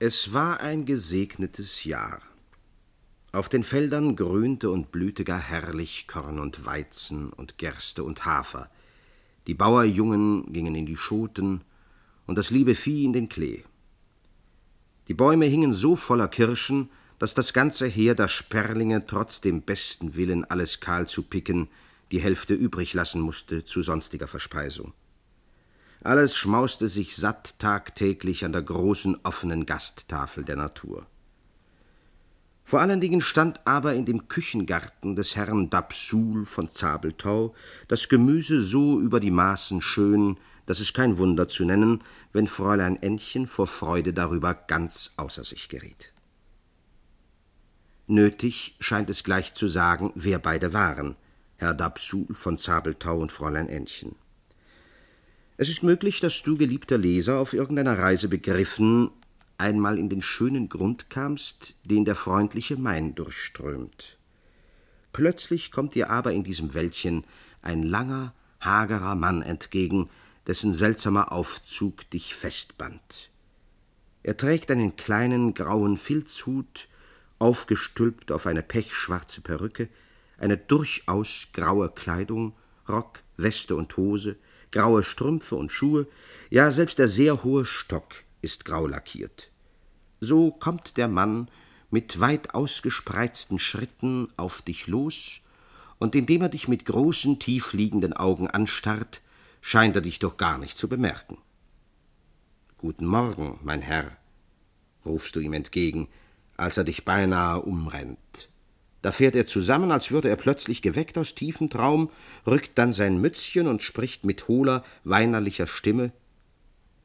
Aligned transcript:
Es 0.00 0.32
war 0.32 0.60
ein 0.60 0.84
gesegnetes 0.84 1.82
Jahr. 1.82 2.22
Auf 3.32 3.48
den 3.48 3.64
Feldern 3.64 4.14
grünte 4.14 4.70
und 4.70 4.92
blühte 4.92 5.24
gar 5.24 5.40
herrlich 5.40 6.06
Korn 6.06 6.38
und 6.38 6.64
Weizen 6.64 7.32
und 7.32 7.58
Gerste 7.58 8.04
und 8.04 8.24
Hafer. 8.24 8.70
Die 9.48 9.54
Bauerjungen 9.54 10.52
gingen 10.52 10.76
in 10.76 10.86
die 10.86 10.96
Schoten 10.96 11.62
und 12.28 12.38
das 12.38 12.50
liebe 12.50 12.76
Vieh 12.76 13.06
in 13.06 13.12
den 13.12 13.28
Klee. 13.28 13.64
Die 15.08 15.14
Bäume 15.14 15.46
hingen 15.46 15.72
so 15.72 15.96
voller 15.96 16.28
Kirschen, 16.28 16.90
dass 17.18 17.34
das 17.34 17.52
ganze 17.52 17.88
Heer 17.88 18.14
der 18.14 18.28
Sperlinge 18.28 19.04
trotz 19.04 19.40
dem 19.40 19.62
besten 19.62 20.14
Willen, 20.14 20.44
alles 20.44 20.78
kahl 20.78 21.08
zu 21.08 21.24
picken, 21.24 21.66
die 22.12 22.20
Hälfte 22.20 22.54
übrig 22.54 22.94
lassen 22.94 23.20
musste 23.20 23.64
zu 23.64 23.82
sonstiger 23.82 24.28
Verspeisung. 24.28 24.92
Alles 26.02 26.36
schmauste 26.36 26.88
sich 26.88 27.16
satt 27.16 27.58
tagtäglich 27.58 28.44
an 28.44 28.52
der 28.52 28.62
großen 28.62 29.18
offenen 29.24 29.66
Gasttafel 29.66 30.44
der 30.44 30.56
Natur. 30.56 31.06
Vor 32.64 32.80
allen 32.80 33.00
Dingen 33.00 33.22
stand 33.22 33.66
aber 33.66 33.94
in 33.94 34.04
dem 34.04 34.28
Küchengarten 34.28 35.16
des 35.16 35.36
Herrn 35.36 35.70
Dapsul 35.70 36.44
von 36.44 36.68
Zabelthau 36.68 37.54
das 37.88 38.08
Gemüse 38.10 38.60
so 38.60 39.00
über 39.00 39.20
die 39.20 39.30
Maßen 39.30 39.80
schön, 39.80 40.36
dass 40.66 40.80
es 40.80 40.92
kein 40.92 41.16
Wunder 41.16 41.48
zu 41.48 41.64
nennen, 41.64 42.04
wenn 42.34 42.46
Fräulein 42.46 43.02
Ännchen 43.02 43.46
vor 43.46 43.66
Freude 43.66 44.12
darüber 44.12 44.52
ganz 44.52 45.14
außer 45.16 45.44
sich 45.44 45.70
geriet. 45.70 46.12
Nötig 48.06 48.76
scheint 48.80 49.08
es 49.08 49.24
gleich 49.24 49.54
zu 49.54 49.66
sagen, 49.66 50.12
wer 50.14 50.38
beide 50.38 50.74
waren, 50.74 51.16
Herr 51.56 51.72
Dapsul 51.72 52.34
von 52.34 52.58
Zabelthau 52.58 53.18
und 53.18 53.32
Fräulein 53.32 53.68
Ännchen. 53.68 54.14
Es 55.60 55.68
ist 55.68 55.82
möglich, 55.82 56.20
dass 56.20 56.44
du, 56.44 56.56
geliebter 56.56 56.98
Leser, 56.98 57.40
auf 57.40 57.52
irgendeiner 57.52 57.98
Reise 57.98 58.28
begriffen, 58.28 59.10
einmal 59.58 59.98
in 59.98 60.08
den 60.08 60.22
schönen 60.22 60.68
Grund 60.68 61.10
kamst, 61.10 61.74
den 61.82 62.04
der 62.04 62.14
freundliche 62.14 62.76
Main 62.76 63.16
durchströmt. 63.16 64.18
Plötzlich 65.12 65.72
kommt 65.72 65.96
dir 65.96 66.10
aber 66.10 66.32
in 66.32 66.44
diesem 66.44 66.74
Wäldchen 66.74 67.24
ein 67.60 67.82
langer, 67.82 68.34
hagerer 68.60 69.16
Mann 69.16 69.42
entgegen, 69.42 70.08
dessen 70.46 70.72
seltsamer 70.72 71.32
Aufzug 71.32 72.08
dich 72.10 72.36
festband. 72.36 73.30
Er 74.22 74.36
trägt 74.36 74.70
einen 74.70 74.94
kleinen 74.94 75.54
grauen 75.54 75.96
Filzhut, 75.96 76.86
aufgestülpt 77.40 78.30
auf 78.30 78.46
eine 78.46 78.62
pechschwarze 78.62 79.40
Perücke, 79.40 79.88
eine 80.38 80.56
durchaus 80.56 81.48
graue 81.52 81.88
Kleidung, 81.88 82.52
Rock, 82.88 83.24
Weste 83.36 83.74
und 83.74 83.96
Hose, 83.96 84.36
graue 84.70 85.02
Strümpfe 85.02 85.56
und 85.56 85.72
Schuhe, 85.72 86.06
ja 86.50 86.70
selbst 86.70 86.98
der 86.98 87.08
sehr 87.08 87.44
hohe 87.44 87.64
Stock 87.64 88.14
ist 88.42 88.64
grau 88.64 88.86
lackiert. 88.86 89.50
So 90.20 90.50
kommt 90.50 90.96
der 90.96 91.08
Mann 91.08 91.50
mit 91.90 92.20
weit 92.20 92.54
ausgespreizten 92.54 93.58
Schritten 93.58 94.28
auf 94.36 94.62
dich 94.62 94.86
los, 94.86 95.40
und 95.98 96.14
indem 96.14 96.42
er 96.42 96.48
dich 96.48 96.68
mit 96.68 96.84
großen, 96.84 97.40
tiefliegenden 97.40 98.12
Augen 98.12 98.48
anstarrt, 98.48 99.20
scheint 99.60 99.96
er 99.96 100.02
dich 100.02 100.20
doch 100.20 100.36
gar 100.36 100.58
nicht 100.58 100.78
zu 100.78 100.88
bemerken. 100.88 101.38
Guten 102.76 103.06
Morgen, 103.06 103.58
mein 103.64 103.82
Herr, 103.82 104.16
rufst 105.04 105.34
du 105.34 105.40
ihm 105.40 105.52
entgegen, 105.54 106.08
als 106.56 106.76
er 106.76 106.84
dich 106.84 107.04
beinahe 107.04 107.62
umrennt. 107.62 108.48
Da 109.02 109.12
fährt 109.12 109.36
er 109.36 109.46
zusammen, 109.46 109.92
als 109.92 110.10
würde 110.10 110.28
er 110.28 110.36
plötzlich 110.36 110.82
geweckt 110.82 111.18
aus 111.18 111.34
tiefem 111.34 111.70
Traum, 111.70 112.10
rückt 112.46 112.78
dann 112.78 112.92
sein 112.92 113.20
Mützchen 113.20 113.68
und 113.68 113.82
spricht 113.82 114.24
mit 114.24 114.48
hohler, 114.48 114.84
weinerlicher 115.04 115.66
Stimme 115.66 116.12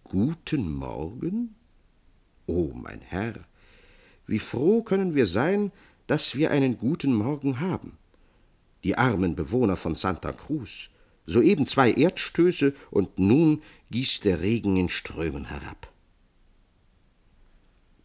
Guten 0.03 0.71
Morgen? 0.71 1.55
O 2.45 2.71
mein 2.73 3.01
Herr, 3.01 3.35
wie 4.27 4.39
froh 4.39 4.81
können 4.81 5.15
wir 5.15 5.25
sein, 5.25 5.71
dass 6.07 6.35
wir 6.35 6.51
einen 6.51 6.77
guten 6.77 7.13
Morgen 7.13 7.59
haben. 7.59 7.97
Die 8.83 8.97
armen 8.97 9.35
Bewohner 9.35 9.75
von 9.75 9.95
Santa 9.95 10.33
Cruz, 10.33 10.89
soeben 11.25 11.67
zwei 11.67 11.91
Erdstöße, 11.91 12.73
und 12.91 13.17
nun 13.17 13.61
gießt 13.91 14.25
der 14.25 14.41
Regen 14.41 14.75
in 14.75 14.89
Strömen 14.89 15.45
herab. 15.45 15.92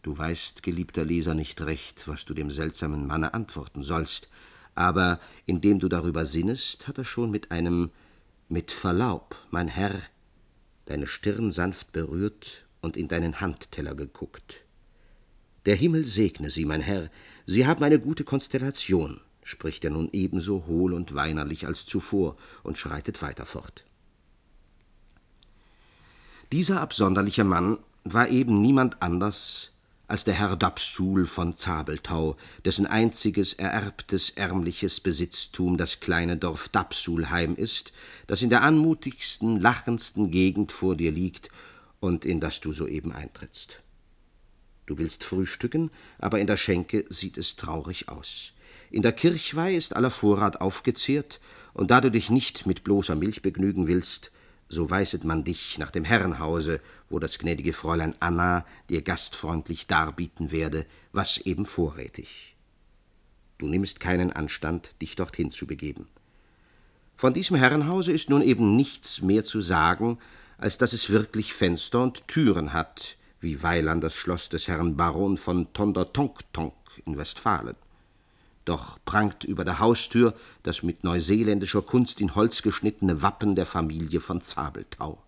Du 0.01 0.17
weißt, 0.17 0.63
geliebter 0.63 1.03
Leser, 1.03 1.33
nicht 1.33 1.61
recht, 1.61 2.07
was 2.07 2.25
du 2.25 2.33
dem 2.33 2.51
seltsamen 2.51 3.05
Manne 3.05 3.33
antworten 3.33 3.83
sollst, 3.83 4.29
aber 4.75 5.19
indem 5.45 5.79
du 5.79 5.89
darüber 5.89 6.25
sinnest, 6.25 6.87
hat 6.87 6.97
er 6.97 7.05
schon 7.05 7.31
mit 7.31 7.51
einem 7.51 7.91
Mit 8.47 8.71
Verlaub, 8.71 9.35
mein 9.51 9.67
Herr, 9.67 10.01
deine 10.85 11.05
Stirn 11.05 11.51
sanft 11.51 11.91
berührt 11.91 12.65
und 12.81 12.97
in 12.97 13.07
deinen 13.07 13.41
Handteller 13.41 13.93
geguckt. 13.93 14.63
Der 15.65 15.75
Himmel 15.75 16.05
segne 16.05 16.49
Sie, 16.49 16.65
mein 16.65 16.81
Herr, 16.81 17.11
Sie 17.45 17.67
haben 17.67 17.83
eine 17.83 17.99
gute 17.99 18.23
Konstellation, 18.23 19.19
spricht 19.43 19.83
er 19.83 19.91
nun 19.91 20.09
ebenso 20.13 20.65
hohl 20.65 20.93
und 20.93 21.13
weinerlich 21.13 21.67
als 21.67 21.85
zuvor 21.85 22.37
und 22.63 22.77
schreitet 22.77 23.21
weiter 23.21 23.45
fort. 23.45 23.83
Dieser 26.51 26.81
absonderliche 26.81 27.43
Mann 27.43 27.77
war 28.03 28.29
eben 28.29 28.61
niemand 28.61 29.01
anders 29.03 29.73
als 30.09 30.23
der 30.23 30.33
Herr 30.33 30.55
Dapsul 30.55 31.27
von 31.27 31.55
Zabelthau, 31.55 32.35
dessen 32.65 32.87
einziges 32.87 33.53
ererbtes 33.53 34.31
ärmliches 34.31 34.99
Besitztum 34.99 35.77
das 35.77 35.99
kleine 35.99 36.35
Dorf 36.35 36.67
Dapsulheim 36.67 37.55
ist, 37.55 37.93
das 38.25 38.41
in 38.41 38.49
der 38.49 38.63
anmutigsten, 38.63 39.61
lachendsten 39.61 40.31
Gegend 40.31 40.71
vor 40.71 40.95
dir 40.95 41.11
liegt 41.11 41.49
und 41.99 42.25
in 42.25 42.39
das 42.39 42.59
du 42.59 42.73
soeben 42.73 43.11
eintrittst. 43.11 43.83
Du 44.87 44.97
willst 44.97 45.23
frühstücken, 45.23 45.91
aber 46.17 46.39
in 46.39 46.47
der 46.47 46.57
Schenke 46.57 47.05
sieht 47.09 47.37
es 47.37 47.55
traurig 47.55 48.09
aus. 48.09 48.53
In 48.89 49.03
der 49.03 49.11
Kirchweih 49.11 49.75
ist 49.75 49.95
aller 49.95 50.11
Vorrat 50.11 50.59
aufgezehrt, 50.59 51.39
und 51.73 51.91
da 51.91 52.01
du 52.01 52.09
dich 52.09 52.31
nicht 52.31 52.65
mit 52.65 52.83
bloßer 52.83 53.15
Milch 53.15 53.43
begnügen 53.43 53.87
willst, 53.87 54.31
so 54.69 54.89
weiset 54.89 55.23
man 55.23 55.43
dich 55.43 55.79
nach 55.79 55.91
dem 55.91 56.05
Herrenhause, 56.05 56.79
wo 57.09 57.17
das 57.19 57.39
gnädige 57.39 57.73
Fräulein 57.73 58.15
Anna 58.19 58.65
dir 58.87 59.01
gastfreundlich 59.01 59.87
darbieten 59.87 60.51
werde, 60.51 60.85
was 61.11 61.37
eben 61.37 61.65
vorrätig. 61.65 62.55
Du 63.57 63.67
nimmst 63.67 63.99
keinen 63.99 64.31
Anstand, 64.31 64.95
dich 65.01 65.15
dorthin 65.15 65.51
zu 65.51 65.67
begeben. 65.67 66.07
Von 67.17 67.33
diesem 67.33 67.57
Herrenhause 67.57 68.13
ist 68.13 68.29
nun 68.29 68.41
eben 68.41 68.75
nichts 68.75 69.21
mehr 69.21 69.43
zu 69.43 69.61
sagen, 69.61 70.19
als 70.57 70.77
dass 70.77 70.93
es 70.93 71.09
wirklich 71.09 71.53
Fenster 71.53 72.01
und 72.01 72.27
Türen 72.27 72.71
hat, 72.71 73.17
wie 73.41 73.63
Weiland 73.63 74.03
das 74.03 74.15
Schloss 74.15 74.49
des 74.49 74.67
Herrn 74.67 74.95
Baron 74.95 75.37
von 75.37 75.73
Tondertonk-Tonk 75.73 76.73
in 77.05 77.17
Westfalen. 77.17 77.75
Doch 78.69 78.99
prangt 79.03 79.45
über 79.45 79.65
der 79.65 79.79
Haustür 79.79 80.35
das 80.61 80.83
mit 80.83 81.03
neuseeländischer 81.03 81.81
Kunst 81.81 82.21
in 82.21 82.35
Holz 82.35 82.61
geschnittene 82.61 83.23
Wappen 83.23 83.55
der 83.55 83.65
Familie 83.65 84.19
von 84.19 84.43
Zabelthau. 84.43 85.23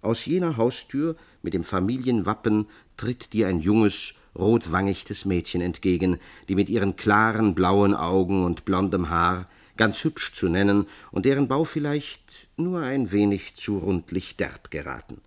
Aus 0.00 0.26
jener 0.26 0.56
Haustür 0.56 1.16
mit 1.42 1.54
dem 1.54 1.64
Familienwappen 1.64 2.68
tritt 2.96 3.32
dir 3.32 3.48
ein 3.48 3.58
junges, 3.58 4.14
rotwangichtes 4.38 5.24
Mädchen 5.24 5.60
entgegen, 5.60 6.20
die 6.48 6.54
mit 6.54 6.68
ihren 6.68 6.94
klaren 6.94 7.56
blauen 7.56 7.94
Augen 7.94 8.44
und 8.44 8.64
blondem 8.64 9.10
Haar 9.10 9.48
ganz 9.76 10.04
hübsch 10.04 10.32
zu 10.32 10.48
nennen 10.48 10.86
und 11.10 11.26
deren 11.26 11.48
Bau 11.48 11.64
vielleicht 11.64 12.46
nur 12.56 12.78
ein 12.82 13.10
wenig 13.10 13.56
zu 13.56 13.78
rundlich 13.78 14.36
derb 14.36 14.70
geraten. 14.70 15.20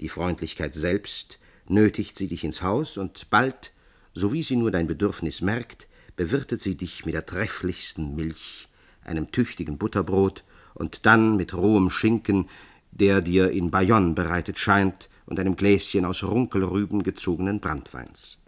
Die 0.00 0.08
Freundlichkeit 0.08 0.74
selbst 0.74 1.38
nötigt 1.68 2.18
sie 2.18 2.26
dich 2.26 2.42
ins 2.42 2.62
Haus 2.62 2.98
und 2.98 3.30
bald, 3.30 3.70
so 4.14 4.32
wie 4.32 4.42
sie 4.42 4.56
nur 4.56 4.72
dein 4.72 4.88
Bedürfnis 4.88 5.42
merkt, 5.42 5.86
bewirtet 6.18 6.60
sie 6.60 6.74
dich 6.74 7.06
mit 7.06 7.14
der 7.14 7.24
trefflichsten 7.24 8.16
Milch, 8.16 8.68
einem 9.04 9.30
tüchtigen 9.30 9.78
Butterbrot 9.78 10.42
und 10.74 11.06
dann 11.06 11.36
mit 11.36 11.54
rohem 11.54 11.90
Schinken, 11.90 12.48
der 12.90 13.20
dir 13.22 13.52
in 13.52 13.70
Bayonne 13.70 14.14
bereitet 14.14 14.58
scheint, 14.58 15.08
und 15.26 15.38
einem 15.38 15.56
Gläschen 15.56 16.04
aus 16.04 16.24
Runkelrüben 16.24 17.02
gezogenen 17.02 17.60
Brandweins. 17.60 18.38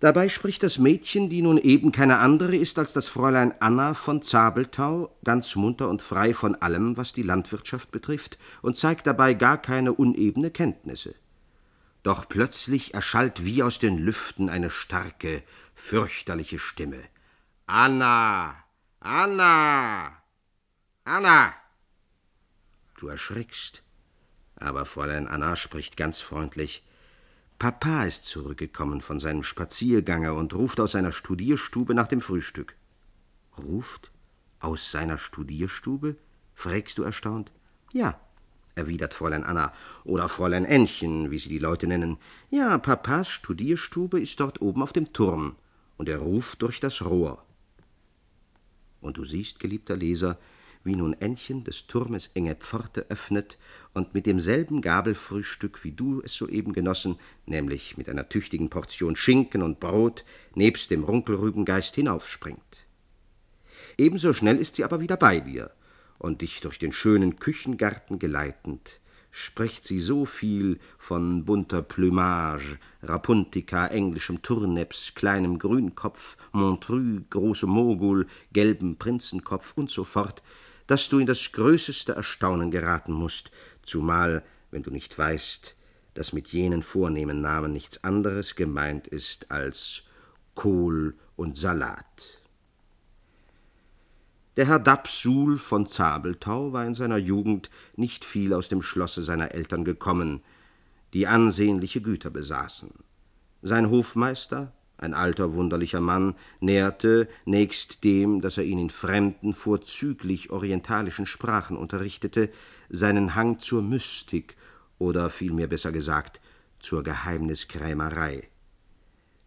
Dabei 0.00 0.28
spricht 0.28 0.62
das 0.62 0.78
Mädchen, 0.78 1.28
die 1.28 1.42
nun 1.42 1.58
eben 1.58 1.92
keine 1.92 2.18
andere 2.18 2.56
ist 2.56 2.78
als 2.78 2.92
das 2.92 3.08
Fräulein 3.08 3.52
Anna 3.60 3.94
von 3.94 4.22
Zabelthau, 4.22 5.14
ganz 5.24 5.56
munter 5.56 5.90
und 5.90 6.00
frei 6.00 6.32
von 6.32 6.54
allem, 6.54 6.96
was 6.96 7.12
die 7.12 7.22
Landwirtschaft 7.22 7.90
betrifft, 7.90 8.38
und 8.62 8.76
zeigt 8.76 9.06
dabei 9.06 9.34
gar 9.34 9.60
keine 9.60 9.92
unebene 9.92 10.50
Kenntnisse. 10.50 11.16
Doch 12.06 12.28
plötzlich 12.28 12.94
erschallt 12.94 13.44
wie 13.44 13.64
aus 13.64 13.80
den 13.80 13.98
Lüften 13.98 14.48
eine 14.48 14.70
starke, 14.70 15.42
fürchterliche 15.74 16.60
Stimme. 16.60 17.02
Anna! 17.66 18.54
Anna! 19.00 20.22
Anna! 21.02 21.52
Du 22.96 23.08
erschrickst, 23.08 23.82
aber 24.54 24.86
Fräulein 24.86 25.26
Anna 25.26 25.56
spricht 25.56 25.96
ganz 25.96 26.20
freundlich. 26.20 26.86
Papa 27.58 28.04
ist 28.04 28.24
zurückgekommen 28.24 29.00
von 29.00 29.18
seinem 29.18 29.42
Spaziergange 29.42 30.32
und 30.32 30.54
ruft 30.54 30.78
aus 30.78 30.92
seiner 30.92 31.10
Studierstube 31.10 31.92
nach 31.92 32.06
dem 32.06 32.20
Frühstück. 32.20 32.76
Ruft? 33.58 34.12
Aus 34.60 34.92
seiner 34.92 35.18
Studierstube? 35.18 36.16
fragst 36.54 36.98
du 36.98 37.02
erstaunt. 37.02 37.50
Ja, 37.92 38.20
erwidert 38.76 39.14
Fräulein 39.14 39.42
Anna, 39.42 39.72
oder 40.04 40.28
Fräulein 40.28 40.64
Ännchen, 40.64 41.30
wie 41.30 41.38
sie 41.38 41.48
die 41.48 41.58
Leute 41.58 41.86
nennen. 41.86 42.18
Ja, 42.50 42.78
Papas 42.78 43.28
Studierstube 43.30 44.20
ist 44.20 44.38
dort 44.38 44.60
oben 44.60 44.82
auf 44.82 44.92
dem 44.92 45.12
Turm, 45.12 45.56
und 45.96 46.08
er 46.08 46.18
ruft 46.18 46.62
durch 46.62 46.78
das 46.78 47.04
Rohr. 47.04 47.42
Und 49.00 49.16
du 49.16 49.24
siehst, 49.24 49.58
geliebter 49.58 49.96
Leser, 49.96 50.38
wie 50.84 50.94
nun 50.94 51.14
Ännchen 51.14 51.64
des 51.64 51.86
Turmes 51.86 52.30
enge 52.34 52.54
Pforte 52.54 53.06
öffnet 53.08 53.58
und 53.92 54.14
mit 54.14 54.26
demselben 54.26 54.82
Gabelfrühstück, 54.82 55.82
wie 55.82 55.92
du 55.92 56.20
es 56.22 56.34
soeben 56.34 56.72
genossen, 56.72 57.18
nämlich 57.46 57.96
mit 57.96 58.08
einer 58.08 58.28
tüchtigen 58.28 58.70
Portion 58.70 59.16
Schinken 59.16 59.62
und 59.62 59.80
Brot, 59.80 60.24
nebst 60.54 60.90
dem 60.90 61.02
Runkelrübengeist 61.02 61.94
hinaufspringt. 61.94 62.60
Ebenso 63.98 64.32
schnell 64.32 64.58
ist 64.58 64.76
sie 64.76 64.84
aber 64.84 65.00
wieder 65.00 65.16
bei 65.16 65.40
dir, 65.40 65.72
und 66.18 66.42
dich 66.42 66.60
durch 66.60 66.78
den 66.78 66.92
schönen 66.92 67.36
Küchengarten 67.36 68.18
geleitend, 68.18 69.00
spricht 69.30 69.84
sie 69.84 70.00
so 70.00 70.24
viel 70.24 70.78
von 70.98 71.44
bunter 71.44 71.82
Plümage, 71.82 72.78
Rapuntika, 73.02 73.86
englischem 73.88 74.40
Turneps, 74.40 75.14
kleinem 75.14 75.58
Grünkopf, 75.58 76.38
Montrue, 76.52 77.22
großem 77.28 77.68
Mogul, 77.68 78.26
gelbem 78.52 78.96
Prinzenkopf 78.96 79.74
und 79.76 79.90
so 79.90 80.04
fort, 80.04 80.42
dass 80.86 81.08
du 81.08 81.18
in 81.18 81.26
das 81.26 81.52
größeste 81.52 82.12
Erstaunen 82.12 82.70
geraten 82.70 83.12
musst, 83.12 83.50
zumal, 83.82 84.42
wenn 84.70 84.82
du 84.82 84.90
nicht 84.90 85.18
weißt, 85.18 85.76
dass 86.14 86.32
mit 86.32 86.48
jenen 86.48 86.82
vornehmen 86.82 87.42
Namen 87.42 87.72
nichts 87.72 88.04
anderes 88.04 88.56
gemeint 88.56 89.06
ist 89.06 89.50
als 89.50 90.04
Kohl 90.54 91.14
und 91.36 91.58
Salat. 91.58 92.40
Der 94.56 94.66
Herr 94.66 94.78
Dapsul 94.78 95.58
von 95.58 95.86
Zabelthau 95.86 96.72
war 96.72 96.86
in 96.86 96.94
seiner 96.94 97.18
Jugend 97.18 97.68
nicht 97.94 98.24
viel 98.24 98.54
aus 98.54 98.70
dem 98.70 98.80
Schlosse 98.80 99.22
seiner 99.22 99.52
Eltern 99.52 99.84
gekommen, 99.84 100.40
die 101.12 101.26
ansehnliche 101.26 102.00
Güter 102.00 102.30
besaßen. 102.30 102.88
Sein 103.60 103.90
Hofmeister, 103.90 104.72
ein 104.96 105.12
alter, 105.12 105.52
wunderlicher 105.52 106.00
Mann, 106.00 106.36
nährte, 106.60 107.28
nächst 107.44 108.02
dem, 108.02 108.40
dass 108.40 108.56
er 108.56 108.64
ihn 108.64 108.78
in 108.78 108.88
fremden, 108.88 109.52
vorzüglich 109.52 110.48
orientalischen 110.50 111.26
Sprachen 111.26 111.76
unterrichtete, 111.76 112.48
seinen 112.88 113.34
Hang 113.34 113.58
zur 113.58 113.82
Mystik 113.82 114.56
oder 114.98 115.28
vielmehr 115.28 115.66
besser 115.66 115.92
gesagt 115.92 116.40
zur 116.78 117.02
Geheimniskrämerei. 117.02 118.48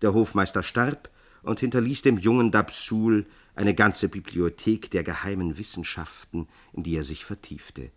Der 0.04 0.14
Hofmeister 0.14 0.62
starb 0.62 1.10
und 1.42 1.62
hinterließ 1.62 2.04
dem 2.04 2.20
jungen 2.20 2.52
Dapsul 2.52 3.26
eine 3.56 3.74
ganze 3.74 4.10
Bibliothek 4.10 4.92
der 4.92 5.04
geheimen 5.04 5.58
Wissenschaften, 5.58 6.48
in 6.74 6.84
die 6.84 6.96
er 6.96 7.04
sich 7.04 7.26
vertiefte. 7.26 7.92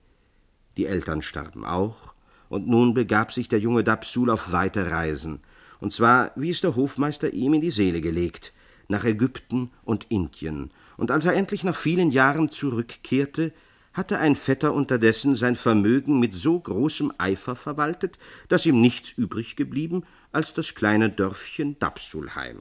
Die 0.77 0.87
Eltern 0.87 1.23
starben 1.23 1.65
auch, 1.65 2.15
und 2.49 2.69
nun 2.69 2.95
begab 2.95 3.33
sich 3.33 3.49
der 3.49 3.61
junge 3.61 3.85
Dapsul 3.85 4.31
auf 4.31 4.53
weite 4.53 4.91
Reisen, 4.91 5.41
und 5.81 5.93
zwar, 5.93 6.33
wie 6.37 6.51
es 6.51 6.61
der 6.61 6.77
Hofmeister 6.77 7.33
ihm 7.33 7.55
in 7.55 7.61
die 7.61 7.71
Seele 7.71 8.01
gelegt, 8.01 8.53
nach 8.89 9.05
Ägypten 9.05 9.71
und 9.85 10.07
Indien, 10.11 10.71
und 10.97 11.11
als 11.11 11.25
er 11.25 11.35
endlich 11.35 11.65
nach 11.65 11.77
vielen 11.77 12.11
Jahren 12.11 12.51
zurückkehrte, 12.51 13.53
hatte 13.93 14.19
ein 14.19 14.37
Vetter 14.37 14.73
unterdessen 14.73 15.35
sein 15.35 15.57
Vermögen 15.57 16.19
mit 16.19 16.35
so 16.35 16.59
großem 16.59 17.13
Eifer 17.19 17.57
verwaltet, 17.57 18.19
dass 18.49 18.67
ihm 18.67 18.81
nichts 18.81 19.13
übrig 19.13 19.57
geblieben 19.57 20.05
als 20.31 20.55
das 20.55 20.75
kleine 20.75 21.11
Dörfchen 21.11 21.79
Dapsulheim. 21.79 22.61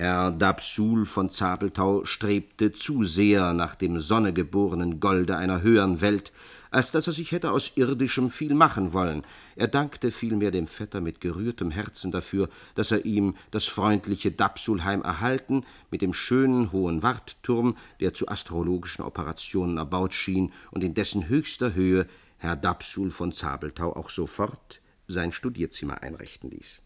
Herr 0.00 0.30
Dapsul 0.30 1.06
von 1.06 1.28
Zabelthau 1.28 2.04
strebte 2.04 2.70
zu 2.70 3.02
sehr 3.02 3.52
nach 3.52 3.74
dem 3.74 3.98
sonnegeborenen 3.98 5.00
Golde 5.00 5.36
einer 5.36 5.62
höheren 5.62 6.00
Welt, 6.00 6.30
als 6.70 6.92
dass 6.92 7.08
er 7.08 7.12
sich 7.12 7.32
hätte 7.32 7.50
aus 7.50 7.72
irdischem 7.74 8.30
viel 8.30 8.54
machen 8.54 8.92
wollen. 8.92 9.24
Er 9.56 9.66
dankte 9.66 10.12
vielmehr 10.12 10.52
dem 10.52 10.68
Vetter 10.68 11.00
mit 11.00 11.20
gerührtem 11.20 11.72
Herzen 11.72 12.12
dafür, 12.12 12.48
dass 12.76 12.92
er 12.92 13.06
ihm 13.06 13.34
das 13.50 13.64
freundliche 13.64 14.30
Dapsulheim 14.30 15.02
erhalten, 15.02 15.64
mit 15.90 16.00
dem 16.00 16.14
schönen 16.14 16.70
hohen 16.70 17.02
Wartturm, 17.02 17.76
der 17.98 18.14
zu 18.14 18.28
astrologischen 18.28 19.02
Operationen 19.02 19.78
erbaut 19.78 20.14
schien 20.14 20.52
und 20.70 20.84
in 20.84 20.94
dessen 20.94 21.28
höchster 21.28 21.74
Höhe 21.74 22.06
Herr 22.36 22.54
Dapsul 22.54 23.10
von 23.10 23.32
Zabelthau 23.32 23.96
auch 23.96 24.10
sofort 24.10 24.80
sein 25.08 25.32
Studierzimmer 25.32 26.04
einrichten 26.04 26.50
ließ. 26.52 26.82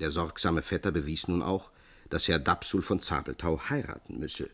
Der 0.00 0.10
sorgsame 0.10 0.62
Vetter 0.62 0.90
bewies 0.90 1.28
nun 1.28 1.42
auch, 1.42 1.70
dass 2.10 2.28
Herr 2.28 2.38
Dapsul 2.38 2.82
von 2.82 3.00
Zabelthau 3.00 3.60
heiraten 3.68 4.18
müsse. 4.18 4.50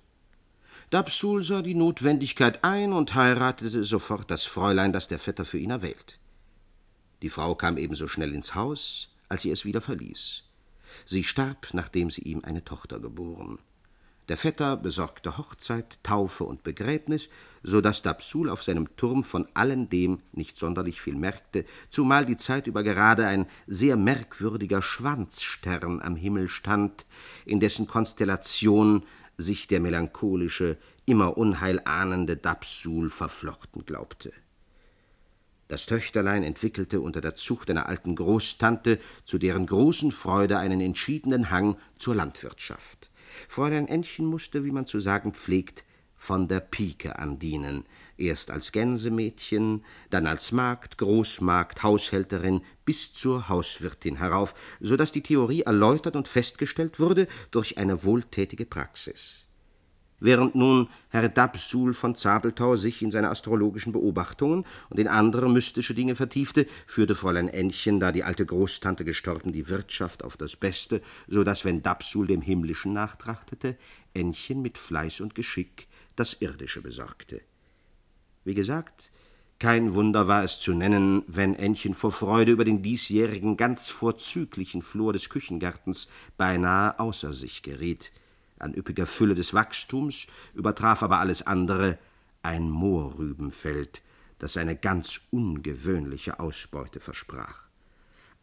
Dapsul 0.90 1.42
sah 1.42 1.62
die 1.62 1.74
Notwendigkeit 1.74 2.64
ein 2.64 2.92
und 2.92 3.14
heiratete 3.14 3.84
sofort 3.84 4.30
das 4.30 4.44
Fräulein, 4.44 4.92
das 4.92 5.08
der 5.08 5.18
Vetter 5.18 5.44
für 5.44 5.58
ihn 5.58 5.70
erwählt. 5.70 6.18
Die 7.22 7.30
Frau 7.30 7.54
kam 7.54 7.78
ebenso 7.78 8.08
schnell 8.08 8.34
ins 8.34 8.54
Haus, 8.54 9.08
als 9.28 9.42
sie 9.42 9.50
es 9.50 9.64
wieder 9.64 9.80
verließ. 9.80 10.44
Sie 11.04 11.24
starb, 11.24 11.68
nachdem 11.72 12.10
sie 12.10 12.22
ihm 12.22 12.42
eine 12.44 12.64
Tochter 12.64 13.00
geboren. 13.00 13.58
Der 14.28 14.36
Vetter 14.36 14.76
besorgte 14.76 15.36
Hochzeit, 15.36 15.98
Taufe 16.04 16.44
und 16.44 16.62
Begräbnis, 16.62 17.28
so 17.64 17.80
dass 17.80 18.02
Dapsul 18.02 18.48
auf 18.48 18.62
seinem 18.62 18.96
Turm 18.96 19.24
von 19.24 19.48
allem 19.54 19.88
dem 19.88 20.20
nicht 20.32 20.56
sonderlich 20.56 21.00
viel 21.00 21.16
merkte, 21.16 21.64
zumal 21.88 22.24
die 22.24 22.36
Zeit 22.36 22.68
über 22.68 22.84
gerade 22.84 23.26
ein 23.26 23.46
sehr 23.66 23.96
merkwürdiger 23.96 24.80
Schwanzstern 24.80 26.00
am 26.00 26.14
Himmel 26.14 26.48
stand, 26.48 27.06
in 27.44 27.58
dessen 27.58 27.88
Konstellation 27.88 29.04
sich 29.38 29.66
der 29.66 29.80
melancholische, 29.80 30.78
immer 31.04 31.36
Unheil 31.36 31.80
ahnende 31.84 32.36
Dapsul 32.36 33.10
verflochten 33.10 33.84
glaubte. 33.84 34.32
Das 35.66 35.86
Töchterlein 35.86 36.42
entwickelte 36.42 37.00
unter 37.00 37.20
der 37.20 37.34
Zucht 37.34 37.70
einer 37.70 37.88
alten 37.88 38.14
Großtante 38.14 38.98
zu 39.24 39.38
deren 39.38 39.66
großen 39.66 40.12
Freude 40.12 40.58
einen 40.58 40.80
entschiedenen 40.80 41.50
Hang 41.50 41.76
zur 41.96 42.14
Landwirtschaft. 42.14 43.10
Fräulein 43.48 43.88
Ännchen 43.88 44.26
musste, 44.26 44.64
wie 44.64 44.70
man 44.70 44.86
zu 44.86 45.00
sagen 45.00 45.32
pflegt, 45.32 45.84
von 46.16 46.46
der 46.46 46.60
Pike 46.60 47.18
an 47.18 47.40
dienen, 47.40 47.84
erst 48.16 48.52
als 48.52 48.70
Gänsemädchen, 48.70 49.84
dann 50.10 50.28
als 50.28 50.52
Magd, 50.52 50.98
Großmagd, 50.98 51.82
Haushälterin 51.82 52.60
bis 52.84 53.12
zur 53.12 53.48
Hauswirtin 53.48 54.16
herauf, 54.16 54.54
so 54.78 54.96
dass 54.96 55.10
die 55.10 55.22
Theorie 55.22 55.62
erläutert 55.62 56.14
und 56.14 56.28
festgestellt 56.28 57.00
wurde 57.00 57.26
durch 57.50 57.76
eine 57.76 58.04
wohltätige 58.04 58.66
Praxis. 58.66 59.48
Während 60.24 60.54
nun 60.54 60.88
Herr 61.08 61.28
Dapsul 61.28 61.94
von 61.94 62.14
Zabelthau 62.14 62.76
sich 62.76 63.02
in 63.02 63.10
seine 63.10 63.28
astrologischen 63.28 63.92
Beobachtungen 63.92 64.64
und 64.88 65.00
in 65.00 65.08
andere 65.08 65.50
mystische 65.50 65.94
Dinge 65.94 66.14
vertiefte, 66.14 66.68
führte 66.86 67.16
Fräulein 67.16 67.48
Ännchen, 67.48 67.98
da 67.98 68.12
die 68.12 68.22
alte 68.22 68.46
Großtante 68.46 69.04
gestorben, 69.04 69.52
die 69.52 69.68
Wirtschaft 69.68 70.22
auf 70.22 70.36
das 70.36 70.54
Beste, 70.54 71.02
so 71.26 71.42
dass, 71.42 71.64
wenn 71.64 71.82
Dapsul 71.82 72.28
dem 72.28 72.40
Himmlischen 72.40 72.92
nachtrachtete, 72.92 73.76
Ännchen 74.14 74.62
mit 74.62 74.78
Fleiß 74.78 75.20
und 75.22 75.34
Geschick 75.34 75.88
das 76.14 76.36
Irdische 76.38 76.82
besorgte. 76.82 77.40
Wie 78.44 78.54
gesagt, 78.54 79.10
kein 79.58 79.94
Wunder 79.94 80.28
war 80.28 80.44
es 80.44 80.60
zu 80.60 80.72
nennen, 80.72 81.24
wenn 81.26 81.56
Ännchen 81.56 81.94
vor 81.94 82.12
Freude 82.12 82.52
über 82.52 82.64
den 82.64 82.80
diesjährigen 82.80 83.56
ganz 83.56 83.88
vorzüglichen 83.88 84.82
Flor 84.82 85.12
des 85.12 85.30
Küchengartens 85.30 86.06
beinahe 86.36 87.00
außer 87.00 87.32
sich 87.32 87.62
geriet 87.62 88.12
an 88.62 88.74
üppiger 88.74 89.06
Fülle 89.06 89.34
des 89.34 89.54
Wachstums, 89.54 90.26
übertraf 90.54 91.02
aber 91.02 91.18
alles 91.18 91.46
andere 91.46 91.98
ein 92.42 92.70
Mohrrübenfeld, 92.70 94.02
das 94.38 94.56
eine 94.56 94.76
ganz 94.76 95.20
ungewöhnliche 95.30 96.40
Ausbeute 96.40 97.00
versprach. 97.00 97.62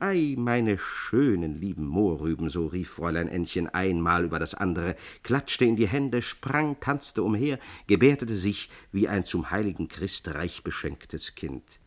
Ei, 0.02 0.36
meine 0.38 0.78
schönen, 0.78 1.60
lieben 1.60 1.86
Mohrrüben, 1.86 2.50
so 2.50 2.68
rief 2.68 2.92
Fräulein 2.92 3.28
Ännchen 3.28 3.68
einmal 3.68 4.24
über 4.24 4.40
das 4.40 4.54
andere, 4.54 4.96
klatschte 5.24 5.66
in 5.66 5.76
die 5.76 5.90
Hände, 5.90 6.22
sprang, 6.22 6.80
tanzte 6.80 7.22
umher, 7.22 7.60
gebärdete 7.88 8.34
sich 8.34 8.70
wie 8.94 9.10
ein 9.10 9.26
zum 9.26 9.52
heiligen 9.52 9.90
Christ 9.90 10.30
reich 10.30 10.64
beschenktes 10.64 11.36
Kind. 11.36 11.82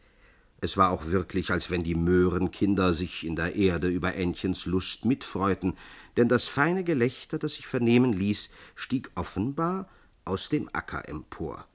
Es 0.65 0.77
war 0.77 0.91
auch 0.93 1.07
wirklich, 1.07 1.51
als 1.51 1.71
wenn 1.71 1.83
die 1.83 1.97
Möhrenkinder 1.97 2.93
sich 2.93 3.27
in 3.27 3.35
der 3.35 3.57
Erde 3.57 3.89
über 3.89 4.15
Ännchens 4.15 4.65
Lust 4.65 5.05
mitfreuten, 5.05 5.77
denn 6.17 6.29
das 6.29 6.47
feine 6.47 6.85
Gelächter, 6.85 7.37
das 7.37 7.55
sich 7.55 7.67
vernehmen 7.67 8.13
ließ, 8.13 8.49
stieg 8.77 9.11
offenbar 9.17 9.89
aus 10.25 10.49
dem 10.51 10.71
Acker 10.73 11.09
empor. 11.09 11.67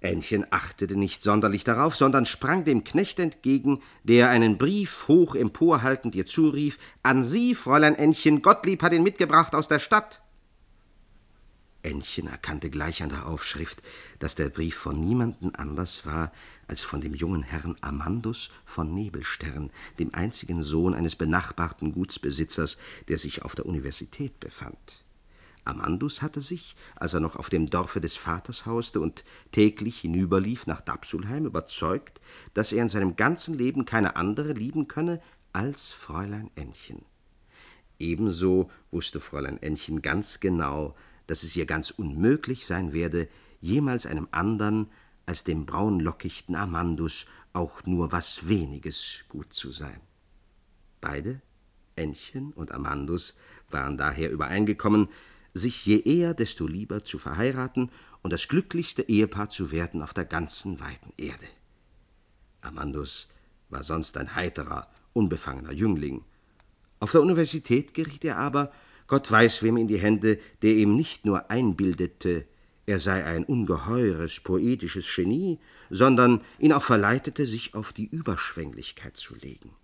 Ännchen 0.00 0.44
achtete 0.50 0.96
nicht 0.96 1.22
sonderlich 1.22 1.62
darauf, 1.62 1.94
sondern 1.94 2.26
sprang 2.26 2.64
dem 2.64 2.82
Knecht 2.82 3.20
entgegen, 3.20 3.80
der 4.02 4.30
einen 4.30 4.58
Brief 4.58 5.06
hoch 5.06 5.36
emporhaltend 5.36 6.16
ihr 6.16 6.26
zurief 6.26 6.80
An 7.04 7.24
Sie, 7.24 7.54
Fräulein 7.54 7.94
Ännchen, 7.94 8.42
Gottlieb 8.42 8.82
hat 8.82 8.92
ihn 8.92 9.04
mitgebracht 9.04 9.54
aus 9.54 9.68
der 9.68 9.78
Stadt. 9.78 10.22
Ännchen 11.84 12.26
erkannte 12.26 12.68
gleich 12.68 13.02
an 13.02 13.10
der 13.10 13.26
Aufschrift, 13.26 13.80
dass 14.18 14.34
der 14.34 14.48
Brief 14.48 14.76
von 14.76 15.00
niemanden 15.00 15.54
anders 15.54 16.04
war 16.04 16.32
als 16.72 16.80
von 16.80 17.02
dem 17.02 17.14
jungen 17.14 17.42
Herrn 17.42 17.76
Amandus 17.82 18.48
von 18.64 18.94
Nebelstern, 18.94 19.68
dem 19.98 20.14
einzigen 20.14 20.62
Sohn 20.62 20.94
eines 20.94 21.16
benachbarten 21.16 21.92
Gutsbesitzers, 21.92 22.78
der 23.08 23.18
sich 23.18 23.42
auf 23.42 23.54
der 23.54 23.66
Universität 23.66 24.40
befand. 24.40 25.04
Amandus 25.66 26.22
hatte 26.22 26.40
sich, 26.40 26.74
als 26.96 27.12
er 27.12 27.20
noch 27.20 27.36
auf 27.36 27.50
dem 27.50 27.68
Dorfe 27.68 28.00
des 28.00 28.16
Vaters 28.16 28.64
hauste 28.64 29.00
und 29.00 29.22
täglich 29.52 30.00
hinüberlief 30.00 30.66
nach 30.66 30.80
Dapsulheim, 30.80 31.44
überzeugt, 31.44 32.22
dass 32.54 32.72
er 32.72 32.82
in 32.82 32.88
seinem 32.88 33.16
ganzen 33.16 33.52
Leben 33.52 33.84
keine 33.84 34.16
andere 34.16 34.54
lieben 34.54 34.88
könne 34.88 35.20
als 35.52 35.92
Fräulein 35.92 36.50
Ännchen. 36.54 37.04
Ebenso 37.98 38.70
wusste 38.90 39.20
Fräulein 39.20 39.60
Ännchen 39.60 40.00
ganz 40.00 40.40
genau, 40.40 40.96
dass 41.26 41.42
es 41.42 41.54
ihr 41.54 41.66
ganz 41.66 41.90
unmöglich 41.90 42.64
sein 42.64 42.94
werde, 42.94 43.28
jemals 43.60 44.06
einem 44.06 44.28
andern 44.30 44.88
als 45.26 45.44
dem 45.44 45.66
braunlockichten 45.66 46.54
Amandus 46.54 47.26
auch 47.52 47.84
nur 47.84 48.12
was 48.12 48.48
weniges 48.48 49.20
gut 49.28 49.52
zu 49.52 49.72
sein. 49.72 50.00
Beide, 51.00 51.40
Ännchen 51.96 52.52
und 52.52 52.72
Amandus, 52.72 53.34
waren 53.70 53.96
daher 53.96 54.30
übereingekommen, 54.30 55.08
sich 55.54 55.84
je 55.84 55.98
eher, 56.00 56.34
desto 56.34 56.66
lieber 56.66 57.04
zu 57.04 57.18
verheiraten 57.18 57.90
und 58.22 58.32
das 58.32 58.48
glücklichste 58.48 59.02
Ehepaar 59.02 59.50
zu 59.50 59.70
werden 59.70 60.02
auf 60.02 60.14
der 60.14 60.24
ganzen 60.24 60.80
weiten 60.80 61.12
Erde. 61.16 61.46
Amandus 62.60 63.28
war 63.68 63.82
sonst 63.82 64.16
ein 64.16 64.34
heiterer, 64.34 64.88
unbefangener 65.12 65.72
Jüngling. 65.72 66.24
Auf 67.00 67.12
der 67.12 67.22
Universität 67.22 67.94
geriet 67.94 68.24
er 68.24 68.38
aber, 68.38 68.72
Gott 69.08 69.30
weiß 69.30 69.62
wem 69.62 69.76
in 69.76 69.88
die 69.88 69.98
Hände, 69.98 70.38
der 70.62 70.74
ihm 70.74 70.96
nicht 70.96 71.26
nur 71.26 71.50
einbildete, 71.50 72.46
er 72.92 72.98
sei 72.98 73.24
ein 73.24 73.44
ungeheures 73.44 74.40
poetisches 74.40 75.06
Genie, 75.14 75.58
sondern 75.88 76.42
ihn 76.58 76.74
auch 76.74 76.82
verleitete, 76.82 77.46
sich 77.46 77.74
auf 77.74 77.94
die 77.94 78.06
Überschwänglichkeit 78.06 79.16
zu 79.16 79.34
legen. 79.34 79.74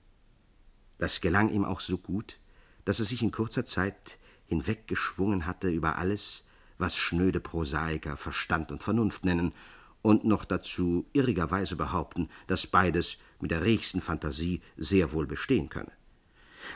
Das 0.98 1.22
gelang 1.22 1.48
ihm 1.48 1.64
auch 1.64 1.80
so 1.80 1.96
gut, 1.96 2.38
dass 2.84 2.98
er 2.98 3.06
sich 3.06 3.22
in 3.22 3.30
kurzer 3.30 3.64
Zeit 3.64 4.18
hinweggeschwungen 4.46 5.46
hatte 5.46 5.70
über 5.70 5.96
alles, 5.96 6.44
was 6.76 6.96
schnöde 6.96 7.40
Prosaiker 7.40 8.18
Verstand 8.18 8.70
und 8.72 8.82
Vernunft 8.82 9.24
nennen, 9.24 9.54
und 10.02 10.24
noch 10.24 10.44
dazu 10.44 11.06
irrigerweise 11.12 11.76
behaupten, 11.76 12.28
dass 12.46 12.66
beides 12.66 13.16
mit 13.40 13.50
der 13.50 13.64
regsten 13.64 14.00
Fantasie 14.00 14.60
sehr 14.76 15.12
wohl 15.12 15.26
bestehen 15.26 15.70
könne. 15.70 15.92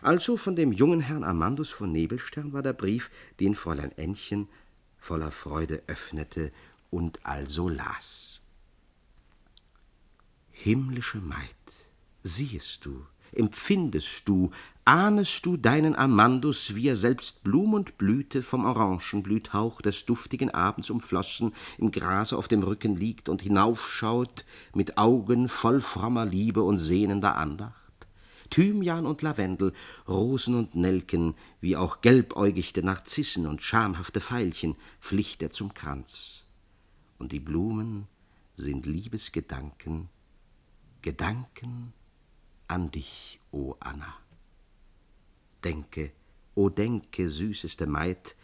Also 0.01 0.37
von 0.37 0.57
dem 0.57 0.73
jungen 0.73 1.01
Herrn 1.01 1.25
Amandus 1.25 1.71
von 1.71 1.93
Nebelstern 1.93 2.53
war 2.53 2.63
der 2.63 2.73
Brief, 2.73 3.11
den 3.39 3.55
Fräulein 3.55 3.93
Ännchen 3.93 4.49
voller 5.03 5.33
Freude 5.33 5.83
öffnete 5.89 6.53
und 6.89 7.27
also 7.27 7.69
las. 7.69 8.41
Himmlische 10.53 11.19
Maid, 11.19 11.49
siehest 12.23 12.85
du, 12.85 13.05
empfindest 13.33 14.29
du, 14.29 14.53
ahnest 14.85 15.45
du 15.45 15.57
deinen 15.57 15.97
Amandus, 15.97 16.77
wie 16.77 16.87
er 16.87 16.95
selbst 16.95 17.43
Blum 17.43 17.75
und 17.75 17.99
Blüte 17.99 18.43
vom 18.43 18.65
Orangenblüthauch 18.65 19.83
des 19.83 20.07
duftigen 20.07 20.51
Abends 20.51 20.89
umflossen, 20.89 21.53
im 21.79 21.91
Grase 21.91 22.37
auf 22.39 22.47
dem 22.47 22.63
Rücken 22.63 22.95
liegt 22.95 23.29
und 23.29 23.43
hinaufschaut 23.43 24.45
mit 24.73 24.99
Augen 24.99 25.49
voll 25.49 25.81
frommer 25.81 26.27
Liebe 26.27 26.63
und 26.63 26.79
sehnender 26.79 27.37
Andacht? 27.37 27.82
Thymian 28.53 29.07
und 29.07 29.23
Lavendel, 29.23 29.73
Rosen 30.07 30.55
und 30.55 30.75
Nelken, 30.75 31.35
wie 31.63 31.75
auch 31.77 32.03
gelbäugichte 32.03 32.83
Narzissen 32.83 33.47
und 33.47 33.63
schamhafte 33.63 34.21
Veilchen 34.21 34.77
pflicht 35.01 35.43
er 35.43 35.51
zum 35.51 35.73
Kranz. 35.73 36.45
Und 37.19 37.33
die 37.33 37.41
Blumen 37.41 38.09
sind 38.55 38.85
Liebesgedanken, 38.85 40.11
Gedanken 41.01 41.95
an 42.69 42.91
dich, 42.91 43.41
o 43.53 43.75
Anna. 43.81 44.15
Denke, 45.65 46.13
o 46.55 46.69
denke, 46.69 47.31
süßeste 47.31 47.87
Maid, 47.87 48.37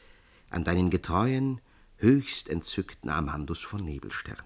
an 0.48 0.64
deinen 0.64 0.88
getreuen, 0.88 1.60
höchst 1.98 2.48
entzückten 2.48 3.10
Amandus 3.10 3.60
von 3.60 3.84
Nebelstern. 3.84 4.42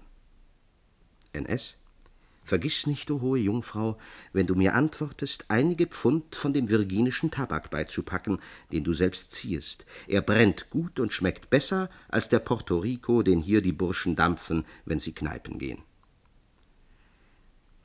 NS 1.31 1.75
Vergiss 2.43 2.87
nicht, 2.87 3.09
o 3.09 3.21
hohe 3.21 3.39
Jungfrau, 3.39 3.97
wenn 4.33 4.47
du 4.47 4.55
mir 4.55 4.75
antwortest, 4.75 5.45
einige 5.47 5.87
Pfund 5.87 6.35
von 6.35 6.53
dem 6.53 6.69
virginischen 6.69 7.31
Tabak 7.31 7.69
beizupacken, 7.69 8.39
den 8.71 8.83
du 8.83 8.93
selbst 8.93 9.31
ziehest. 9.31 9.85
Er 10.07 10.21
brennt 10.21 10.69
gut 10.69 10.99
und 10.99 11.13
schmeckt 11.13 11.49
besser 11.49 11.89
als 12.09 12.29
der 12.29 12.39
Porto 12.39 12.79
Rico, 12.79 13.23
den 13.23 13.41
hier 13.41 13.61
die 13.61 13.71
Burschen 13.71 14.15
dampfen, 14.15 14.65
wenn 14.85 14.99
sie 14.99 15.13
kneipen 15.13 15.57
gehen. 15.57 15.81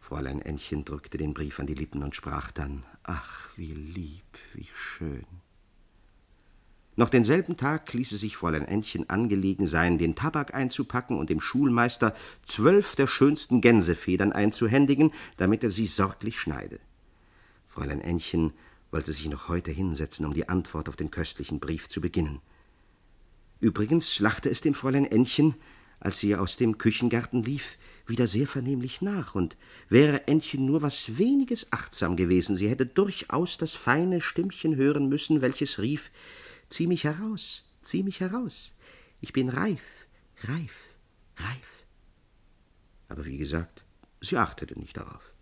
Fräulein 0.00 0.40
Ännchen 0.40 0.84
drückte 0.84 1.18
den 1.18 1.34
Brief 1.34 1.60
an 1.60 1.66
die 1.66 1.74
Lippen 1.74 2.02
und 2.02 2.16
sprach 2.16 2.50
dann 2.50 2.84
Ach, 3.02 3.50
wie 3.56 3.74
lieb, 3.74 4.38
wie 4.54 4.68
schön. 4.74 5.26
Noch 6.98 7.10
denselben 7.10 7.56
Tag 7.56 7.92
ließe 7.92 8.16
sich 8.16 8.36
Fräulein 8.36 8.64
Ännchen 8.64 9.08
angelegen 9.08 9.68
sein, 9.68 9.98
den 9.98 10.16
Tabak 10.16 10.52
einzupacken 10.52 11.16
und 11.16 11.30
dem 11.30 11.40
Schulmeister 11.40 12.12
zwölf 12.44 12.96
der 12.96 13.06
schönsten 13.06 13.60
Gänsefedern 13.60 14.32
einzuhändigen, 14.32 15.12
damit 15.36 15.62
er 15.62 15.70
sie 15.70 15.86
sorglich 15.86 16.40
schneide. 16.40 16.80
Fräulein 17.68 18.00
Ännchen 18.00 18.52
wollte 18.90 19.12
sich 19.12 19.28
noch 19.28 19.48
heute 19.48 19.70
hinsetzen, 19.70 20.26
um 20.26 20.34
die 20.34 20.48
Antwort 20.48 20.88
auf 20.88 20.96
den 20.96 21.12
köstlichen 21.12 21.60
Brief 21.60 21.86
zu 21.86 22.00
beginnen. 22.00 22.40
Übrigens 23.60 24.18
lachte 24.18 24.50
es 24.50 24.60
dem 24.60 24.74
Fräulein 24.74 25.06
Ännchen, 25.06 25.54
als 26.00 26.18
sie 26.18 26.34
aus 26.34 26.56
dem 26.56 26.78
Küchengarten 26.78 27.44
lief, 27.44 27.78
wieder 28.08 28.26
sehr 28.26 28.48
vernehmlich 28.48 29.02
nach, 29.02 29.36
und 29.36 29.56
wäre 29.88 30.26
Ännchen 30.26 30.66
nur 30.66 30.82
was 30.82 31.16
weniges 31.16 31.68
achtsam 31.70 32.16
gewesen, 32.16 32.56
sie 32.56 32.68
hätte 32.68 32.86
durchaus 32.86 33.56
das 33.56 33.74
feine 33.74 34.20
Stimmchen 34.20 34.74
hören 34.74 35.08
müssen, 35.08 35.42
welches 35.42 35.78
rief 35.78 36.10
Zieh 36.68 36.86
mich 36.86 37.04
heraus, 37.04 37.64
zieh 37.82 38.02
mich 38.02 38.20
heraus. 38.20 38.74
Ich 39.20 39.32
bin 39.32 39.48
reif, 39.48 40.06
reif, 40.42 40.72
reif. 41.36 41.68
Aber 43.08 43.24
wie 43.24 43.38
gesagt, 43.38 43.84
sie 44.20 44.36
achtete 44.36 44.78
nicht 44.78 44.96
darauf. 44.96 45.32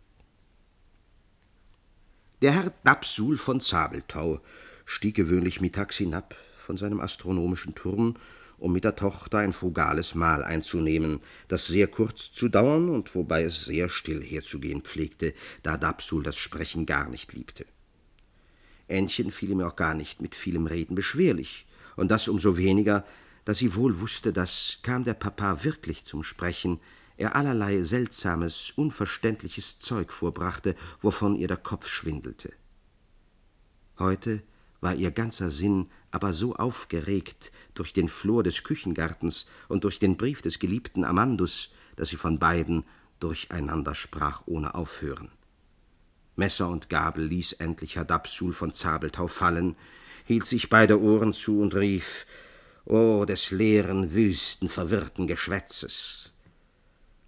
Der 2.42 2.52
Herr 2.52 2.72
Dapsul 2.84 3.36
von 3.36 3.60
Zabeltau 3.60 4.40
stieg 4.84 5.16
gewöhnlich 5.16 5.60
mittags 5.60 5.96
hinab 5.96 6.36
von 6.58 6.76
seinem 6.76 7.00
astronomischen 7.00 7.74
Turm, 7.74 8.16
um 8.58 8.72
mit 8.72 8.84
der 8.84 8.96
Tochter 8.96 9.38
ein 9.38 9.52
frugales 9.52 10.14
Mahl 10.14 10.42
einzunehmen, 10.42 11.20
das 11.48 11.66
sehr 11.66 11.88
kurz 11.88 12.32
zu 12.32 12.48
dauern 12.48 12.88
und 12.88 13.14
wobei 13.14 13.42
es 13.42 13.64
sehr 13.64 13.88
still 13.88 14.22
herzugehen 14.22 14.82
pflegte, 14.82 15.34
da 15.62 15.76
Dapsul 15.76 16.22
das 16.22 16.36
Sprechen 16.36 16.86
gar 16.86 17.08
nicht 17.08 17.32
liebte. 17.32 17.66
Ännchen 18.88 19.30
fiel 19.30 19.50
ihm 19.50 19.60
auch 19.60 19.76
gar 19.76 19.94
nicht 19.94 20.20
mit 20.22 20.34
vielem 20.34 20.66
Reden 20.66 20.94
beschwerlich, 20.94 21.66
und 21.96 22.10
das 22.10 22.28
um 22.28 22.38
so 22.38 22.56
weniger, 22.56 23.04
da 23.44 23.54
sie 23.54 23.74
wohl 23.74 24.00
wusste, 24.00 24.32
dass, 24.32 24.78
kam 24.82 25.04
der 25.04 25.14
Papa 25.14 25.64
wirklich 25.64 26.04
zum 26.04 26.22
Sprechen, 26.22 26.80
er 27.16 27.34
allerlei 27.34 27.82
seltsames, 27.82 28.72
unverständliches 28.72 29.78
Zeug 29.78 30.12
vorbrachte, 30.12 30.74
wovon 31.00 31.36
ihr 31.36 31.48
der 31.48 31.56
Kopf 31.56 31.88
schwindelte. 31.88 32.52
Heute 33.98 34.42
war 34.80 34.94
ihr 34.94 35.10
ganzer 35.10 35.50
Sinn 35.50 35.88
aber 36.10 36.32
so 36.32 36.54
aufgeregt 36.54 37.52
durch 37.74 37.92
den 37.92 38.08
Flor 38.08 38.42
des 38.42 38.62
Küchengartens 38.62 39.46
und 39.68 39.84
durch 39.84 39.98
den 39.98 40.16
Brief 40.16 40.42
des 40.42 40.58
geliebten 40.58 41.04
Amandus, 41.04 41.70
dass 41.96 42.10
sie 42.10 42.16
von 42.16 42.38
beiden 42.38 42.84
durcheinander 43.20 43.94
sprach 43.94 44.42
ohne 44.46 44.74
Aufhören. 44.74 45.30
Messer 46.36 46.68
und 46.68 46.90
Gabel 46.90 47.24
ließ 47.24 47.54
endlich 47.54 47.96
Herr 47.96 48.04
Dapsul 48.04 48.52
von 48.52 48.72
Zabeltau 48.72 49.26
fallen, 49.26 49.74
hielt 50.24 50.46
sich 50.46 50.68
beide 50.68 51.00
Ohren 51.00 51.32
zu 51.32 51.60
und 51.60 51.74
rief 51.74 52.26
O 52.84 53.24
des 53.24 53.50
leeren, 53.50 54.14
wüsten, 54.14 54.68
verwirrten 54.68 55.26
Geschwätzes. 55.26 56.30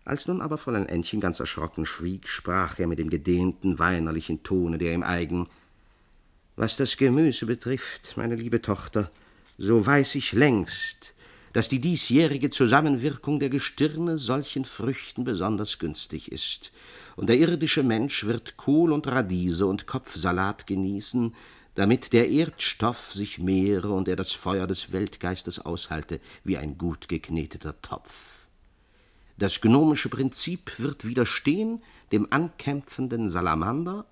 Als 0.04 0.26
nun 0.26 0.40
aber 0.40 0.56
Fräulein 0.56 0.86
Ännchen 0.86 1.20
ganz 1.20 1.40
erschrocken 1.40 1.84
schwieg, 1.84 2.28
sprach 2.28 2.78
er 2.78 2.86
mit 2.86 2.98
dem 2.98 3.10
gedehnten, 3.10 3.78
weinerlichen 3.78 4.42
Tone, 4.42 4.78
der 4.78 4.94
ihm 4.94 5.02
eigen 5.02 5.48
Was 6.56 6.76
das 6.76 6.96
Gemüse 6.96 7.46
betrifft, 7.46 8.16
meine 8.16 8.36
liebe 8.36 8.62
Tochter, 8.62 9.10
so 9.58 9.84
weiß 9.84 10.14
ich 10.14 10.32
längst, 10.32 11.14
dass 11.58 11.68
die 11.68 11.80
diesjährige 11.80 12.50
Zusammenwirkung 12.50 13.40
der 13.40 13.48
Gestirne 13.50 14.16
solchen 14.16 14.64
Früchten 14.64 15.24
besonders 15.24 15.80
günstig 15.80 16.30
ist, 16.30 16.70
und 17.16 17.28
der 17.28 17.36
irdische 17.36 17.82
Mensch 17.82 18.26
wird 18.26 18.56
Kohl 18.56 18.92
und 18.92 19.08
Radiese 19.08 19.66
und 19.66 19.88
Kopfsalat 19.88 20.68
genießen, 20.68 21.34
damit 21.74 22.12
der 22.12 22.28
Erdstoff 22.28 23.12
sich 23.12 23.40
mehre 23.40 23.90
und 23.90 24.06
er 24.06 24.14
das 24.14 24.34
Feuer 24.34 24.68
des 24.68 24.92
Weltgeistes 24.92 25.58
aushalte 25.58 26.20
wie 26.44 26.56
ein 26.56 26.78
gut 26.78 27.08
gekneteter 27.08 27.82
Topf. 27.82 28.46
Das 29.36 29.60
gnomische 29.60 30.10
Prinzip 30.10 30.78
wird 30.78 31.06
widerstehen 31.06 31.82
dem 32.12 32.32
ankämpfenden 32.32 33.28
Salamander, 33.28 34.06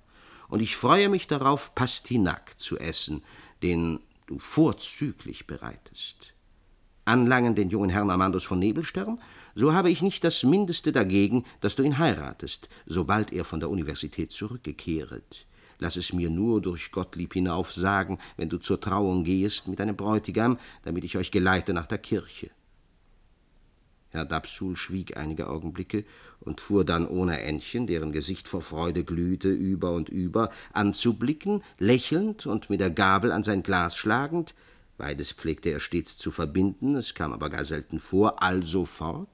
und 0.49 0.63
ich 0.63 0.75
freue 0.75 1.09
mich 1.09 1.29
darauf, 1.29 1.77
Pastinak 1.77 2.59
zu 2.59 2.77
essen, 2.77 3.23
den 3.63 4.01
du 4.27 4.41
vorzüglich 4.41 5.47
bereitest 5.47 6.33
anlangen 7.07 7.55
den 7.55 7.71
jungen 7.71 7.89
Herrn 7.89 8.11
Amandus 8.11 8.45
von 8.45 8.59
Nebelstern, 8.59 9.19
so 9.55 9.73
habe 9.73 9.91
ich 9.91 10.03
nicht 10.03 10.23
das 10.23 10.43
Mindeste 10.43 10.93
dagegen, 10.93 11.45
dass 11.61 11.77
du 11.77 11.83
ihn 11.83 11.99
heiratest, 11.99 12.69
sobald 12.85 13.33
er 13.33 13.45
von 13.45 13.61
der 13.61 13.71
Universität 13.71 14.33
zurückgekehret. 14.33 15.47
lass 15.79 15.97
es 15.97 16.13
mir 16.13 16.31
nur 16.31 16.61
durch 16.61 16.91
Gottlieb 16.91 17.35
hinauf 17.35 17.75
sagen, 17.75 18.19
wenn 18.37 18.49
du 18.49 18.59
zur 18.59 18.81
Trauung 18.81 19.25
gehest 19.25 19.69
mit 19.69 19.79
deinem 19.79 19.97
Bräutigam, 19.97 20.59
damit 20.85 21.05
ich 21.05 21.17
euch 21.17 21.31
geleite 21.31 21.75
nach 21.75 21.87
der 21.87 21.99
Kirche. 21.99 22.51
Herr 24.11 24.25
Dapsul 24.25 24.77
schwieg 24.77 25.17
einige 25.17 25.49
Augenblicke 25.49 26.05
und 26.41 26.61
fuhr 26.61 26.85
dann 26.85 27.07
ohne 27.07 27.41
Ännchen, 27.41 27.87
deren 27.87 28.13
Gesicht 28.13 28.49
vor 28.49 28.63
Freude 28.63 29.05
glühte, 29.05 29.51
über 29.51 29.93
und 29.93 30.09
über, 30.09 30.51
anzublicken, 30.73 31.63
lächelnd 31.79 32.47
und 32.47 32.71
mit 32.71 32.81
der 32.81 32.91
Gabel 32.91 33.33
an 33.33 33.43
sein 33.43 33.63
Glas 33.63 33.97
schlagend, 33.97 34.55
beides 34.99 35.33
pflegte 35.33 35.71
er 35.71 35.81
stets 35.81 36.19
zu 36.19 36.31
verbinden, 36.31 36.95
es 36.97 37.15
kam 37.15 37.33
aber 37.33 37.51
gar 37.51 37.65
selten 37.65 37.99
vor, 37.99 38.43
also 38.43 38.85
fort. 38.85 39.29